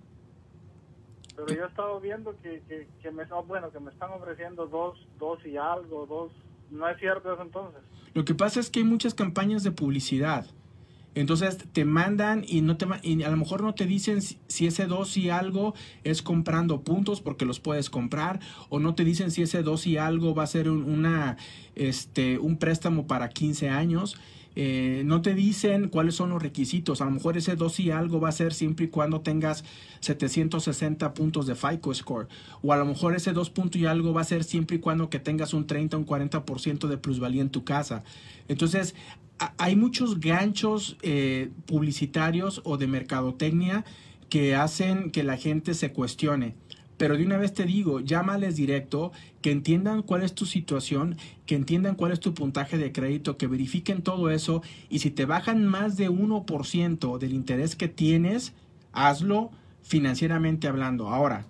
Pero 1.34 1.54
yo 1.54 1.64
he 1.64 1.68
estado 1.68 2.00
viendo 2.00 2.36
que, 2.40 2.62
que, 3.02 3.10
me, 3.10 3.24
bueno, 3.46 3.70
que 3.70 3.80
me 3.80 3.90
están 3.90 4.10
ofreciendo 4.12 4.66
dos, 4.66 5.06
dos 5.18 5.44
y 5.44 5.56
algo, 5.56 6.06
dos. 6.06 6.32
¿No 6.70 6.88
es 6.88 6.98
cierto 6.98 7.32
eso 7.32 7.42
entonces? 7.42 7.80
Lo 8.14 8.24
que 8.24 8.34
pasa 8.34 8.60
es 8.60 8.70
que 8.70 8.80
hay 8.80 8.84
muchas 8.84 9.14
campañas 9.14 9.62
de 9.62 9.70
publicidad. 9.70 10.46
Entonces 11.20 11.58
te 11.72 11.84
mandan 11.84 12.44
y 12.46 12.60
no 12.60 12.76
te 12.76 12.86
y 13.02 13.22
a 13.22 13.30
lo 13.30 13.36
mejor 13.36 13.62
no 13.62 13.74
te 13.74 13.86
dicen 13.86 14.22
si 14.22 14.66
ese 14.66 14.86
2 14.86 15.16
y 15.16 15.30
algo 15.30 15.74
es 16.04 16.22
comprando 16.22 16.82
puntos 16.82 17.20
porque 17.20 17.44
los 17.44 17.60
puedes 17.60 17.90
comprar 17.90 18.40
o 18.68 18.78
no 18.78 18.94
te 18.94 19.04
dicen 19.04 19.30
si 19.30 19.42
ese 19.42 19.62
2 19.62 19.86
y 19.88 19.96
algo 19.96 20.34
va 20.34 20.44
a 20.44 20.46
ser 20.46 20.70
un, 20.70 20.84
una 20.84 21.36
este 21.74 22.38
un 22.38 22.56
préstamo 22.56 23.06
para 23.06 23.30
15 23.30 23.68
años. 23.68 24.16
Eh, 24.60 25.02
no 25.04 25.22
te 25.22 25.36
dicen 25.36 25.88
cuáles 25.88 26.16
son 26.16 26.30
los 26.30 26.42
requisitos. 26.42 27.00
A 27.00 27.04
lo 27.04 27.12
mejor 27.12 27.36
ese 27.36 27.54
2 27.54 27.78
y 27.78 27.90
algo 27.92 28.20
va 28.20 28.30
a 28.30 28.32
ser 28.32 28.52
siempre 28.52 28.86
y 28.86 28.88
cuando 28.88 29.20
tengas 29.20 29.62
760 30.00 31.14
puntos 31.14 31.46
de 31.46 31.54
FICO 31.54 31.94
score. 31.94 32.26
O 32.60 32.72
a 32.72 32.76
lo 32.76 32.84
mejor 32.84 33.14
ese 33.14 33.32
2 33.32 33.50
puntos 33.50 33.80
y 33.80 33.86
algo 33.86 34.12
va 34.12 34.22
a 34.22 34.24
ser 34.24 34.42
siempre 34.42 34.78
y 34.78 34.80
cuando 34.80 35.10
que 35.10 35.20
tengas 35.20 35.54
un 35.54 35.68
30 35.68 35.96
o 35.96 36.00
un 36.00 36.06
40% 36.06 36.88
de 36.88 36.98
plusvalía 36.98 37.40
en 37.40 37.50
tu 37.50 37.62
casa. 37.62 38.02
Entonces, 38.48 38.96
hay 39.58 39.76
muchos 39.76 40.18
ganchos 40.18 40.96
eh, 41.02 41.50
publicitarios 41.66 42.60
o 42.64 42.78
de 42.78 42.88
mercadotecnia 42.88 43.84
que 44.28 44.56
hacen 44.56 45.12
que 45.12 45.22
la 45.22 45.36
gente 45.36 45.72
se 45.74 45.92
cuestione. 45.92 46.56
Pero 46.98 47.16
de 47.16 47.24
una 47.24 47.38
vez 47.38 47.54
te 47.54 47.64
digo, 47.64 48.00
llámales 48.00 48.56
directo, 48.56 49.12
que 49.40 49.52
entiendan 49.52 50.02
cuál 50.02 50.24
es 50.24 50.34
tu 50.34 50.44
situación, 50.46 51.16
que 51.46 51.54
entiendan 51.54 51.94
cuál 51.94 52.12
es 52.12 52.20
tu 52.20 52.34
puntaje 52.34 52.76
de 52.76 52.92
crédito, 52.92 53.38
que 53.38 53.46
verifiquen 53.46 54.02
todo 54.02 54.30
eso 54.30 54.62
y 54.90 54.98
si 54.98 55.10
te 55.10 55.24
bajan 55.24 55.64
más 55.64 55.96
de 55.96 56.10
1% 56.10 57.18
del 57.18 57.32
interés 57.32 57.76
que 57.76 57.88
tienes, 57.88 58.52
hazlo 58.92 59.50
financieramente 59.82 60.66
hablando. 60.66 61.08
Ahora, 61.08 61.46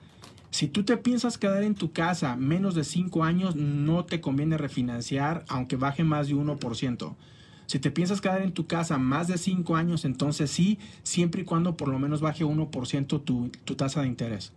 si 0.50 0.68
tú 0.68 0.84
te 0.84 0.98
piensas 0.98 1.38
quedar 1.38 1.62
en 1.62 1.74
tu 1.74 1.92
casa 1.92 2.36
menos 2.36 2.74
de 2.74 2.84
5 2.84 3.24
años, 3.24 3.56
no 3.56 4.04
te 4.04 4.20
conviene 4.20 4.58
refinanciar 4.58 5.44
aunque 5.48 5.76
baje 5.76 6.04
más 6.04 6.28
de 6.28 6.34
1%. 6.34 7.14
Si 7.66 7.78
te 7.78 7.90
piensas 7.90 8.20
quedar 8.20 8.42
en 8.42 8.52
tu 8.52 8.66
casa 8.66 8.98
más 8.98 9.28
de 9.28 9.38
5 9.38 9.76
años, 9.76 10.04
entonces 10.04 10.50
sí, 10.50 10.78
siempre 11.02 11.42
y 11.42 11.44
cuando 11.44 11.76
por 11.76 11.88
lo 11.88 11.98
menos 11.98 12.20
baje 12.20 12.44
1% 12.44 13.24
tu, 13.24 13.50
tu 13.64 13.74
tasa 13.74 14.02
de 14.02 14.08
interés. 14.08 14.52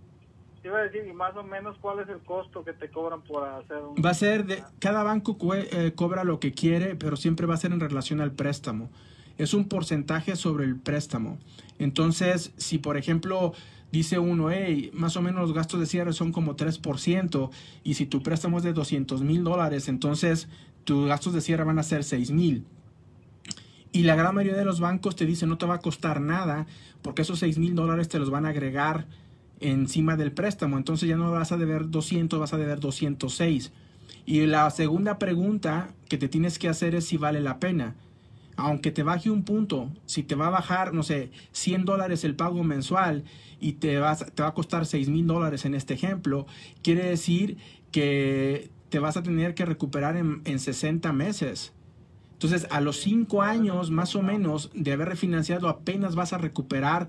Te 0.62 0.68
iba 0.68 0.78
a 0.78 0.84
decir, 0.84 1.12
más 1.14 1.36
o 1.36 1.44
menos, 1.44 1.78
¿cuál 1.82 2.00
es 2.00 2.10
el 2.10 2.20
costo 2.20 2.64
que 2.64 2.74
te 2.74 2.90
cobran 2.90 3.22
por 3.24 3.48
hacer 3.48 3.78
un... 3.78 3.96
Va 4.04 4.12
a 4.12 4.14
ser, 4.14 4.46
de, 4.46 4.64
cada 4.80 5.02
banco 5.02 5.36
eh, 5.56 5.94
cobra 5.96 6.24
lo 6.24 6.40
que 6.40 6.52
quiere, 6.52 6.96
pero 6.96 7.16
siempre 7.16 7.48
va 7.48 7.56
a 7.56 7.58
ser 7.58 7.72
en 7.72 7.80
relación 7.80 8.22
al 8.22 8.32
préstamo. 8.32 8.92
Es 9.40 9.56
un 9.56 9.68
porcentaje 9.68 10.36
sobre 10.36 10.66
el 10.66 10.76
préstamo. 10.78 11.40
Entonces, 11.80 12.54
si 12.58 12.78
por 12.78 12.96
ejemplo 12.96 13.54
dice 13.92 14.20
uno, 14.20 14.52
hey, 14.52 14.92
más 14.94 15.18
o 15.18 15.22
menos 15.24 15.42
los 15.42 15.54
gastos 15.54 15.80
de 15.80 15.88
cierre 15.88 16.14
son 16.14 16.32
como 16.32 16.56
3%, 16.56 17.50
y 17.84 17.96
si 17.96 18.06
tu 18.06 18.22
préstamo 18.22 18.58
es 18.58 18.64
de 18.64 18.74
200 18.74 19.24
mil 19.24 19.44
dólares, 19.44 19.88
entonces 19.88 20.48
tus 20.84 21.08
gastos 21.08 21.34
de 21.34 21.42
cierre 21.42 21.64
van 21.64 21.80
a 21.80 21.84
ser 21.84 22.04
6 22.04 22.30
mil. 22.30 22.66
Y 23.92 24.04
la 24.04 24.16
gran 24.16 24.36
mayoría 24.36 24.58
de 24.58 24.66
los 24.66 24.80
bancos 24.80 25.16
te 25.16 25.26
dicen 25.26 25.50
no 25.50 25.58
te 25.58 25.66
va 25.66 25.76
a 25.76 25.80
costar 25.80 26.22
nada 26.22 26.68
porque 27.02 27.24
esos 27.24 27.40
6 27.40 27.58
mil 27.58 27.76
dólares 27.76 28.08
te 28.08 28.20
los 28.20 28.30
van 28.30 28.46
a 28.46 28.50
agregar 28.50 29.08
encima 29.62 30.18
del 30.18 30.32
préstamo. 30.32 30.78
Entonces 30.78 31.08
ya 31.08 31.16
no 31.16 31.32
vas 31.32 31.52
a 31.52 31.58
deber 31.58 31.90
200, 31.90 32.40
vas 32.40 32.54
a 32.54 32.58
deber 32.58 32.80
206. 32.80 33.72
Y 34.26 34.46
la 34.46 34.70
segunda 34.70 35.18
pregunta 35.18 35.94
que 36.10 36.18
te 36.18 36.28
tienes 36.28 36.60
que 36.60 36.68
hacer 36.68 36.96
es 36.96 37.06
si 37.06 37.18
vale 37.18 37.42
la 37.42 37.60
pena. 37.60 37.96
Aunque 38.58 38.92
te 38.92 39.04
baje 39.04 39.30
un 39.30 39.44
punto, 39.44 39.90
si 40.06 40.24
te 40.24 40.36
va 40.36 40.48
a 40.48 40.52
bajar, 40.52 40.94
no 40.94 41.04
sé, 41.04 41.32
100 41.54 41.86
dólares 41.86 42.24
el 42.24 42.36
pago 42.36 42.64
mensual 42.64 43.24
y 43.60 43.74
te, 43.74 43.98
vas, 44.00 44.26
te 44.34 44.44
va 44.44 44.50
a 44.50 44.54
costar 44.54 44.86
6 44.86 45.10
mil 45.10 45.26
dólares 45.26 45.66
en 45.66 45.74
este 45.74 45.94
ejemplo, 45.94 46.46
quiere 46.84 47.06
decir 47.06 47.58
que 47.92 48.70
te 48.90 49.00
vas 49.00 49.18
a 49.18 49.24
tener 49.24 49.56
que 49.56 49.66
recuperar 49.66 50.18
en, 50.18 50.42
en 50.46 50.60
60 50.60 51.12
meses. 51.14 51.74
Entonces, 52.34 52.68
a 52.72 52.82
los 52.82 52.98
cinco 52.98 53.44
años 53.44 53.92
más 53.92 54.16
o 54.16 54.22
menos 54.22 54.72
de 54.74 54.92
haber 54.92 55.10
refinanciado, 55.10 55.70
apenas 55.70 56.16
vas 56.16 56.34
a 56.34 56.40
recuperar 56.40 57.08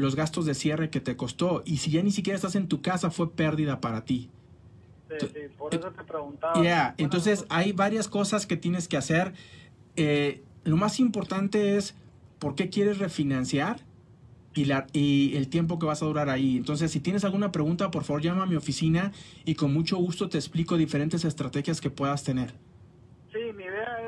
los 0.00 0.16
gastos 0.16 0.46
de 0.46 0.54
cierre 0.54 0.90
que 0.90 1.00
te 1.00 1.16
costó. 1.16 1.62
Y 1.64 1.78
si 1.78 1.90
ya 1.90 2.02
ni 2.02 2.10
siquiera 2.10 2.36
estás 2.36 2.54
en 2.54 2.66
tu 2.66 2.82
casa, 2.82 3.10
fue 3.10 3.32
pérdida 3.32 3.80
para 3.80 4.04
ti. 4.04 4.30
Sí, 5.08 5.26
sí, 5.26 5.40
por 5.58 5.74
eso 5.74 5.90
te 5.90 6.04
preguntaba. 6.04 6.54
Bueno, 6.54 6.94
entonces 6.98 7.40
pues, 7.40 7.50
hay 7.50 7.72
varias 7.72 8.08
cosas 8.08 8.46
que 8.46 8.56
tienes 8.56 8.88
que 8.88 8.96
hacer. 8.96 9.34
Eh, 9.96 10.42
lo 10.64 10.76
más 10.76 11.00
importante 11.00 11.76
es 11.76 11.94
por 12.38 12.54
qué 12.54 12.70
quieres 12.70 12.98
refinanciar 12.98 13.80
y, 14.54 14.64
la, 14.66 14.86
y 14.92 15.36
el 15.36 15.48
tiempo 15.48 15.78
que 15.78 15.86
vas 15.86 16.02
a 16.02 16.06
durar 16.06 16.28
ahí. 16.28 16.56
Entonces, 16.56 16.90
si 16.90 17.00
tienes 17.00 17.24
alguna 17.24 17.52
pregunta, 17.52 17.90
por 17.90 18.04
favor 18.04 18.22
llama 18.22 18.44
a 18.44 18.46
mi 18.46 18.56
oficina 18.56 19.12
y 19.44 19.54
con 19.54 19.72
mucho 19.72 19.96
gusto 19.96 20.28
te 20.28 20.38
explico 20.38 20.76
diferentes 20.76 21.24
estrategias 21.24 21.80
que 21.80 21.90
puedas 21.90 22.24
tener. 22.24 22.54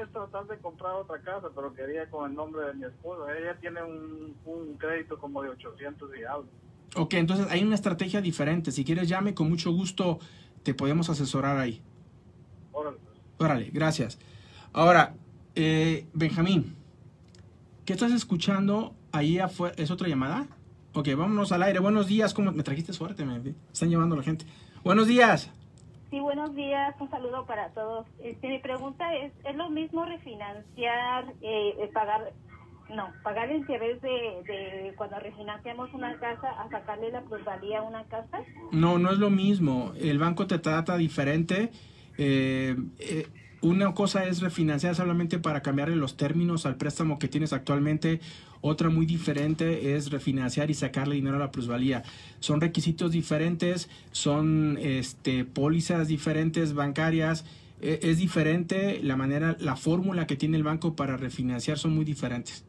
Es 0.02 0.10
tratar 0.10 0.46
de 0.46 0.58
comprar 0.58 0.94
otra 0.94 1.20
casa, 1.20 1.48
pero 1.54 1.72
quería 1.74 2.10
con 2.10 2.30
el 2.30 2.36
nombre 2.36 2.66
de 2.66 2.74
mi 2.74 2.84
esposa. 2.84 3.36
Ella 3.38 3.56
tiene 3.60 3.82
un, 3.82 4.34
un 4.44 4.76
crédito 4.76 5.18
como 5.18 5.42
de 5.42 5.50
800 5.50 6.10
y 6.18 6.24
algo. 6.24 6.48
Ok, 6.96 7.14
entonces 7.14 7.46
hay 7.50 7.62
una 7.62 7.74
estrategia 7.74 8.20
diferente. 8.20 8.72
Si 8.72 8.84
quieres, 8.84 9.08
llame, 9.08 9.34
con 9.34 9.48
mucho 9.48 9.70
gusto 9.70 10.18
te 10.62 10.74
podemos 10.74 11.08
asesorar 11.08 11.58
ahí. 11.58 11.80
Órale. 12.72 12.98
Órale, 13.38 13.70
gracias. 13.72 14.18
Ahora, 14.72 15.14
eh, 15.54 16.06
Benjamín, 16.12 16.76
¿qué 17.84 17.92
estás 17.92 18.12
escuchando 18.12 18.94
ahí 19.12 19.38
afuera? 19.38 19.74
¿Es 19.78 19.90
otra 19.90 20.08
llamada? 20.08 20.48
Ok, 20.94 21.08
vámonos 21.16 21.52
al 21.52 21.62
aire. 21.62 21.78
Buenos 21.78 22.06
días, 22.06 22.34
¿cómo 22.34 22.52
me 22.52 22.62
trajiste 22.62 22.92
suerte? 22.92 23.24
Me 23.24 23.54
están 23.72 23.90
llamando 23.90 24.16
la 24.16 24.22
gente. 24.22 24.44
Buenos 24.84 25.06
días. 25.06 25.50
Sí, 26.12 26.20
buenos 26.20 26.54
días, 26.54 26.94
un 27.00 27.08
saludo 27.08 27.46
para 27.46 27.70
todos. 27.70 28.06
Este, 28.22 28.46
mi 28.46 28.58
pregunta 28.58 29.16
es, 29.16 29.32
¿es 29.46 29.56
lo 29.56 29.70
mismo 29.70 30.04
refinanciar, 30.04 31.24
eh, 31.40 31.74
eh, 31.78 31.90
pagar, 31.94 32.34
no, 32.94 33.08
pagar 33.22 33.50
el 33.50 33.60
interés 33.60 33.98
de, 34.02 34.10
de 34.10 34.92
cuando 34.94 35.18
refinanciamos 35.18 35.94
una 35.94 36.18
casa 36.18 36.50
a 36.50 36.68
sacarle 36.68 37.10
la 37.12 37.22
plusvalía 37.22 37.78
a 37.78 37.82
una 37.84 38.04
casa? 38.04 38.42
No, 38.72 38.98
no 38.98 39.10
es 39.10 39.16
lo 39.16 39.30
mismo. 39.30 39.94
El 39.98 40.18
banco 40.18 40.46
te 40.46 40.58
trata 40.58 40.98
diferente. 40.98 41.70
Eh, 42.18 42.76
eh, 42.98 43.26
una 43.62 43.94
cosa 43.94 44.26
es 44.26 44.40
refinanciar 44.40 44.94
solamente 44.94 45.38
para 45.38 45.62
cambiarle 45.62 45.96
los 45.96 46.16
términos 46.16 46.66
al 46.66 46.76
préstamo 46.76 47.18
que 47.18 47.28
tienes 47.28 47.52
actualmente. 47.52 48.20
Otra 48.60 48.90
muy 48.90 49.06
diferente 49.06 49.96
es 49.96 50.10
refinanciar 50.10 50.70
y 50.70 50.74
sacarle 50.74 51.14
dinero 51.14 51.36
a 51.36 51.40
la 51.40 51.50
plusvalía. 51.50 52.02
Son 52.40 52.60
requisitos 52.60 53.10
diferentes, 53.12 53.88
son 54.12 54.78
este, 54.80 55.44
pólizas 55.44 56.08
diferentes 56.08 56.74
bancarias. 56.74 57.44
E- 57.80 58.00
Es 58.02 58.18
diferente 58.18 59.00
la 59.02 59.16
manera, 59.16 59.56
la 59.58 59.76
fórmula 59.76 60.26
que 60.26 60.36
tiene 60.36 60.56
el 60.56 60.62
banco 60.62 60.94
para 60.94 61.16
refinanciar 61.16 61.78
son 61.78 61.94
muy 61.94 62.04
diferentes. 62.04 62.64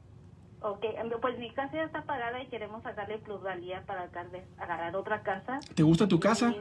Ok, 0.61 0.85
pues 1.21 1.39
mi 1.39 1.49
casa 1.51 1.71
ya 1.73 1.83
está 1.83 2.03
pagada 2.03 2.43
y 2.43 2.47
queremos 2.47 2.83
sacarle 2.83 3.17
plusvalía 3.17 3.81
para 3.85 4.09
agarrar 4.57 4.95
otra 4.95 5.23
casa. 5.23 5.59
¿Te 5.73 5.83
gusta 5.83 6.07
tu 6.07 6.19
casa? 6.19 6.53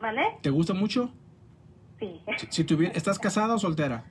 ¿Vale? 0.00 0.22
¿Te 0.42 0.50
gusta 0.50 0.74
mucho? 0.74 1.10
Sí, 2.00 2.20
Si, 2.50 2.64
si 2.64 2.84
¿Estás 2.94 3.18
casada 3.18 3.54
o 3.54 3.58
soltera? 3.58 4.04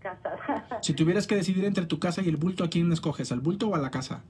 casada. 0.00 0.80
Si 0.82 0.92
tuvieras 0.92 1.26
que 1.26 1.36
decidir 1.36 1.64
entre 1.64 1.86
tu 1.86 1.98
casa 1.98 2.20
y 2.22 2.28
el 2.28 2.36
bulto, 2.36 2.64
¿a 2.64 2.68
quién 2.70 2.92
escoges? 2.92 3.32
¿Al 3.32 3.40
bulto 3.40 3.68
o 3.68 3.74
a 3.74 3.78
la 3.78 3.90
casa? 3.90 4.22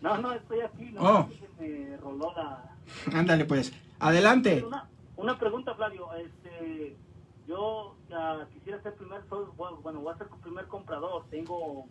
No, 0.00 0.16
no, 0.18 0.32
estoy 0.32 0.60
aquí, 0.60 0.90
no, 0.92 1.00
Oh. 1.02 1.28
se 1.58 1.62
me 1.68 1.96
roló 1.96 2.32
la... 2.36 2.72
Ándale, 3.18 3.44
pues. 3.46 3.72
Adelante. 3.98 4.62
Una, 4.64 4.86
una 5.16 5.38
pregunta, 5.38 5.74
Flavio, 5.74 6.08
este, 6.14 6.96
yo 7.48 7.96
ah, 8.12 8.44
quisiera 8.54 8.80
ser 8.82 8.94
primer, 8.94 9.22
soy- 9.28 9.46
bueno, 9.82 10.00
voy 10.00 10.14
a 10.14 10.18
ser 10.18 10.28
primer 10.40 10.66
comprador, 10.68 11.24
tengo 11.30 11.86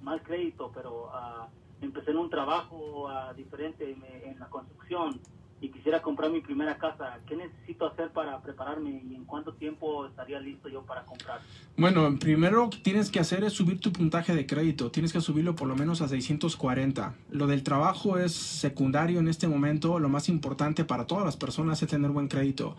mal 0.00 0.22
crédito, 0.22 0.72
pero 0.74 1.10
ah, 1.12 1.48
empecé 1.82 2.12
en 2.12 2.16
un 2.18 2.30
trabajo 2.30 3.06
ah, 3.10 3.34
diferente 3.34 3.94
me- 4.00 4.30
en 4.30 4.38
la 4.38 4.46
construcción 4.46 5.20
y 5.60 5.70
quisiera 5.70 6.02
comprar 6.02 6.30
mi 6.30 6.40
primera 6.40 6.76
casa. 6.76 7.18
¿Qué 7.26 7.36
necesito 7.36 7.86
hacer 7.86 8.10
para 8.10 8.40
prepararme 8.42 9.02
y 9.08 9.14
en 9.14 9.24
cuánto 9.24 9.54
tiempo 9.54 10.06
estaría 10.06 10.38
listo 10.38 10.68
yo 10.68 10.82
para 10.82 11.04
comprar? 11.04 11.40
Bueno, 11.76 12.16
primero 12.18 12.68
que 12.68 12.78
tienes 12.78 13.10
que 13.10 13.20
hacer 13.20 13.42
es 13.44 13.54
subir 13.54 13.80
tu 13.80 13.92
puntaje 13.92 14.34
de 14.34 14.46
crédito. 14.46 14.90
Tienes 14.90 15.12
que 15.12 15.20
subirlo 15.20 15.56
por 15.56 15.68
lo 15.68 15.74
menos 15.74 16.02
a 16.02 16.08
640. 16.08 17.14
Lo 17.30 17.46
del 17.46 17.62
trabajo 17.62 18.18
es 18.18 18.32
secundario 18.32 19.18
en 19.18 19.28
este 19.28 19.48
momento. 19.48 19.98
Lo 19.98 20.08
más 20.08 20.28
importante 20.28 20.84
para 20.84 21.06
todas 21.06 21.24
las 21.24 21.36
personas 21.36 21.82
es 21.82 21.88
tener 21.88 22.10
buen 22.10 22.28
crédito. 22.28 22.76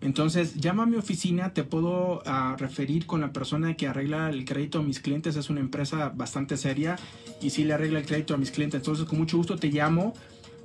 Entonces, 0.00 0.54
llama 0.54 0.84
a 0.84 0.86
mi 0.86 0.96
oficina, 0.96 1.52
te 1.52 1.62
puedo 1.62 2.22
ah, 2.24 2.56
referir 2.58 3.04
con 3.04 3.20
la 3.20 3.32
persona 3.34 3.74
que 3.74 3.86
arregla 3.86 4.30
el 4.30 4.46
crédito 4.46 4.78
a 4.78 4.82
mis 4.82 4.98
clientes. 5.00 5.36
Es 5.36 5.50
una 5.50 5.60
empresa 5.60 6.10
bastante 6.14 6.56
seria 6.56 6.96
y 7.42 7.50
sí 7.50 7.64
le 7.64 7.74
arregla 7.74 7.98
el 7.98 8.06
crédito 8.06 8.34
a 8.34 8.38
mis 8.38 8.50
clientes. 8.50 8.80
Entonces, 8.80 9.04
con 9.04 9.18
mucho 9.18 9.36
gusto 9.36 9.56
te 9.56 9.68
llamo 9.68 10.14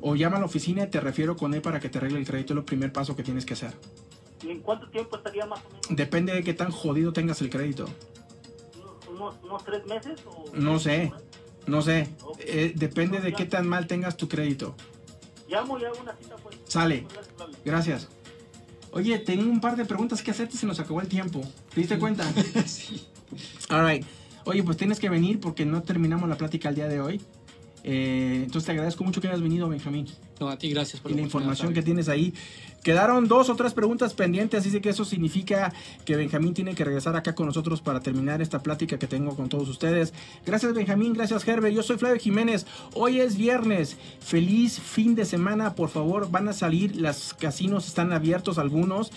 o 0.02 0.16
llama 0.16 0.38
a 0.38 0.40
la 0.40 0.46
oficina 0.46 0.84
y 0.84 0.90
te 0.90 1.00
refiero 1.00 1.36
con 1.36 1.54
él 1.54 1.62
para 1.62 1.80
que 1.80 1.90
te 1.90 1.98
arregle 1.98 2.20
el 2.20 2.26
crédito. 2.26 2.54
Es 2.54 2.56
lo 2.56 2.66
primer 2.66 2.92
paso 2.92 3.16
que 3.16 3.24
tienes 3.24 3.46
que 3.46 3.54
hacer. 3.54 3.74
¿Y 4.44 4.52
en 4.52 4.60
cuánto 4.60 4.88
tiempo 4.90 5.18
estaría 5.18 5.46
más 5.46 5.60
o 5.60 5.70
menos? 5.70 5.82
Depende 5.90 6.34
de 6.34 6.44
qué 6.44 6.54
tan 6.54 6.72
jodido 6.72 7.14
tengas 7.14 7.42
el 7.42 7.50
crédito. 7.50 7.90
¿Unos, 9.10 9.64
tres 9.64 9.86
meses? 9.86 10.20
O... 10.28 10.46
No 10.54 10.80
sé. 10.80 11.12
No 11.68 11.82
sé, 11.82 12.10
Eh, 12.40 12.74
depende 12.76 13.20
de 13.22 13.34
qué 13.34 13.46
tan 13.46 13.68
mal 13.68 13.88
tengas 13.88 14.18
tu 14.18 14.28
crédito. 14.28 14.76
Llamo 15.48 15.80
y 15.80 15.86
hago 15.86 15.98
una 16.00 16.16
cita, 16.16 16.36
pues. 16.36 16.58
Sale. 16.68 17.08
Gracias. 17.64 18.08
Oye, 18.92 19.18
tengo 19.20 19.50
un 19.50 19.60
par 19.60 19.76
de 19.76 19.86
preguntas 19.86 20.22
que 20.22 20.32
hacerte, 20.32 20.58
se 20.58 20.66
nos 20.66 20.80
acabó 20.80 21.02
el 21.02 21.08
tiempo. 21.08 21.42
¿Te 21.74 21.82
diste 21.82 21.98
cuenta? 21.98 22.24
sí. 22.66 23.08
Alright. 23.70 24.06
Oye, 24.46 24.64
pues 24.64 24.78
tienes 24.78 25.00
que 25.00 25.10
venir 25.10 25.40
porque 25.40 25.66
no 25.66 25.82
terminamos 25.82 26.30
la 26.30 26.38
plática 26.38 26.70
el 26.70 26.76
día 26.76 26.88
de 26.88 27.02
hoy. 27.02 27.22
Eh, 27.88 28.42
entonces 28.44 28.66
te 28.66 28.72
agradezco 28.72 29.04
mucho 29.04 29.22
que 29.22 29.28
hayas 29.28 29.44
venido, 29.44 29.70
Benjamín. 29.70 30.08
No, 30.40 30.50
a 30.50 30.58
ti 30.58 30.72
gracias 30.72 31.00
por 31.00 31.12
Y 31.12 31.14
la 31.14 31.22
información 31.22 31.72
que 31.72 31.84
tienes 31.84 32.10
ahí. 32.10 32.34
Quedaron 32.82 33.28
dos 33.28 33.48
o 33.50 33.56
tres 33.56 33.74
preguntas 33.74 34.16
pendientes, 34.16 34.66
así 34.66 34.82
que 34.82 34.90
eso 34.90 35.06
significa 35.06 35.72
que 36.04 36.16
Benjamín 36.16 36.56
tiene 36.56 36.74
que 36.74 36.84
regresar 36.84 37.16
acá 37.16 37.36
con 37.36 37.46
nosotros 37.46 37.82
para 37.82 38.00
terminar 38.00 38.42
esta 38.42 38.64
plática 38.64 38.98
que 38.98 39.06
tengo 39.06 39.36
con 39.36 39.50
todos 39.50 39.70
ustedes. 39.70 40.16
Gracias 40.48 40.74
Benjamín, 40.74 41.14
gracias 41.14 41.48
Herbert, 41.48 41.76
yo 41.76 41.84
soy 41.84 41.98
Flavio 41.98 42.20
Jiménez. 42.20 42.66
Hoy 42.96 43.20
es 43.20 43.38
viernes, 43.38 43.98
feliz 44.20 44.80
fin 44.80 45.14
de 45.14 45.26
semana, 45.26 45.76
por 45.76 45.90
favor, 45.90 46.32
van 46.32 46.48
a 46.48 46.54
salir, 46.54 46.96
los 46.96 47.36
casinos 47.36 47.88
están 47.88 48.14
abiertos 48.14 48.58
algunos. 48.58 49.12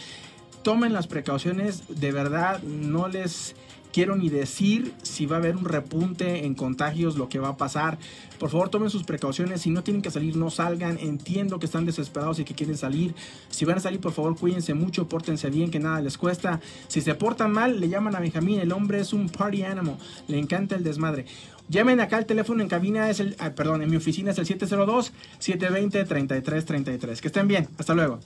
Tomen 0.62 0.92
las 0.92 1.06
precauciones, 1.06 1.84
de 1.88 2.12
verdad 2.12 2.62
no 2.62 3.08
les 3.08 3.54
quiero 3.92 4.16
ni 4.16 4.28
decir 4.28 4.92
si 5.02 5.26
va 5.26 5.36
a 5.36 5.38
haber 5.38 5.56
un 5.56 5.64
repunte 5.64 6.44
en 6.44 6.54
contagios, 6.54 7.16
lo 7.16 7.28
que 7.28 7.38
va 7.38 7.48
a 7.48 7.56
pasar. 7.56 7.98
Por 8.38 8.50
favor, 8.50 8.68
tomen 8.68 8.90
sus 8.90 9.04
precauciones. 9.04 9.62
Si 9.62 9.70
no 9.70 9.82
tienen 9.82 10.02
que 10.02 10.10
salir, 10.10 10.36
no 10.36 10.50
salgan. 10.50 10.98
Entiendo 10.98 11.58
que 11.58 11.64
están 11.66 11.86
desesperados 11.86 12.38
y 12.38 12.44
que 12.44 12.54
quieren 12.54 12.76
salir. 12.76 13.14
Si 13.50 13.64
van 13.64 13.78
a 13.78 13.80
salir, 13.80 14.00
por 14.00 14.12
favor, 14.12 14.36
cuídense 14.36 14.74
mucho, 14.74 15.08
pórtense 15.08 15.50
bien, 15.50 15.70
que 15.70 15.80
nada 15.80 16.00
les 16.00 16.18
cuesta. 16.18 16.60
Si 16.88 17.00
se 17.00 17.14
portan 17.14 17.52
mal, 17.52 17.80
le 17.80 17.88
llaman 17.88 18.14
a 18.14 18.20
Benjamín. 18.20 18.60
El 18.60 18.72
hombre 18.72 19.00
es 19.00 19.12
un 19.12 19.28
party 19.28 19.64
animal. 19.64 19.96
Le 20.28 20.38
encanta 20.38 20.76
el 20.76 20.84
desmadre. 20.84 21.26
Llamen 21.68 22.00
acá, 22.00 22.18
el 22.18 22.26
teléfono 22.26 22.62
en 22.62 22.68
cabina 22.68 23.10
es 23.10 23.20
el, 23.20 23.36
ah, 23.38 23.50
perdón, 23.50 23.82
en 23.82 23.90
mi 23.90 23.96
oficina 23.96 24.30
es 24.30 24.38
el 24.38 24.46
702-720-3333. 24.46 27.20
Que 27.20 27.28
estén 27.28 27.46
bien. 27.46 27.68
Hasta 27.76 27.94
luego. 27.94 28.20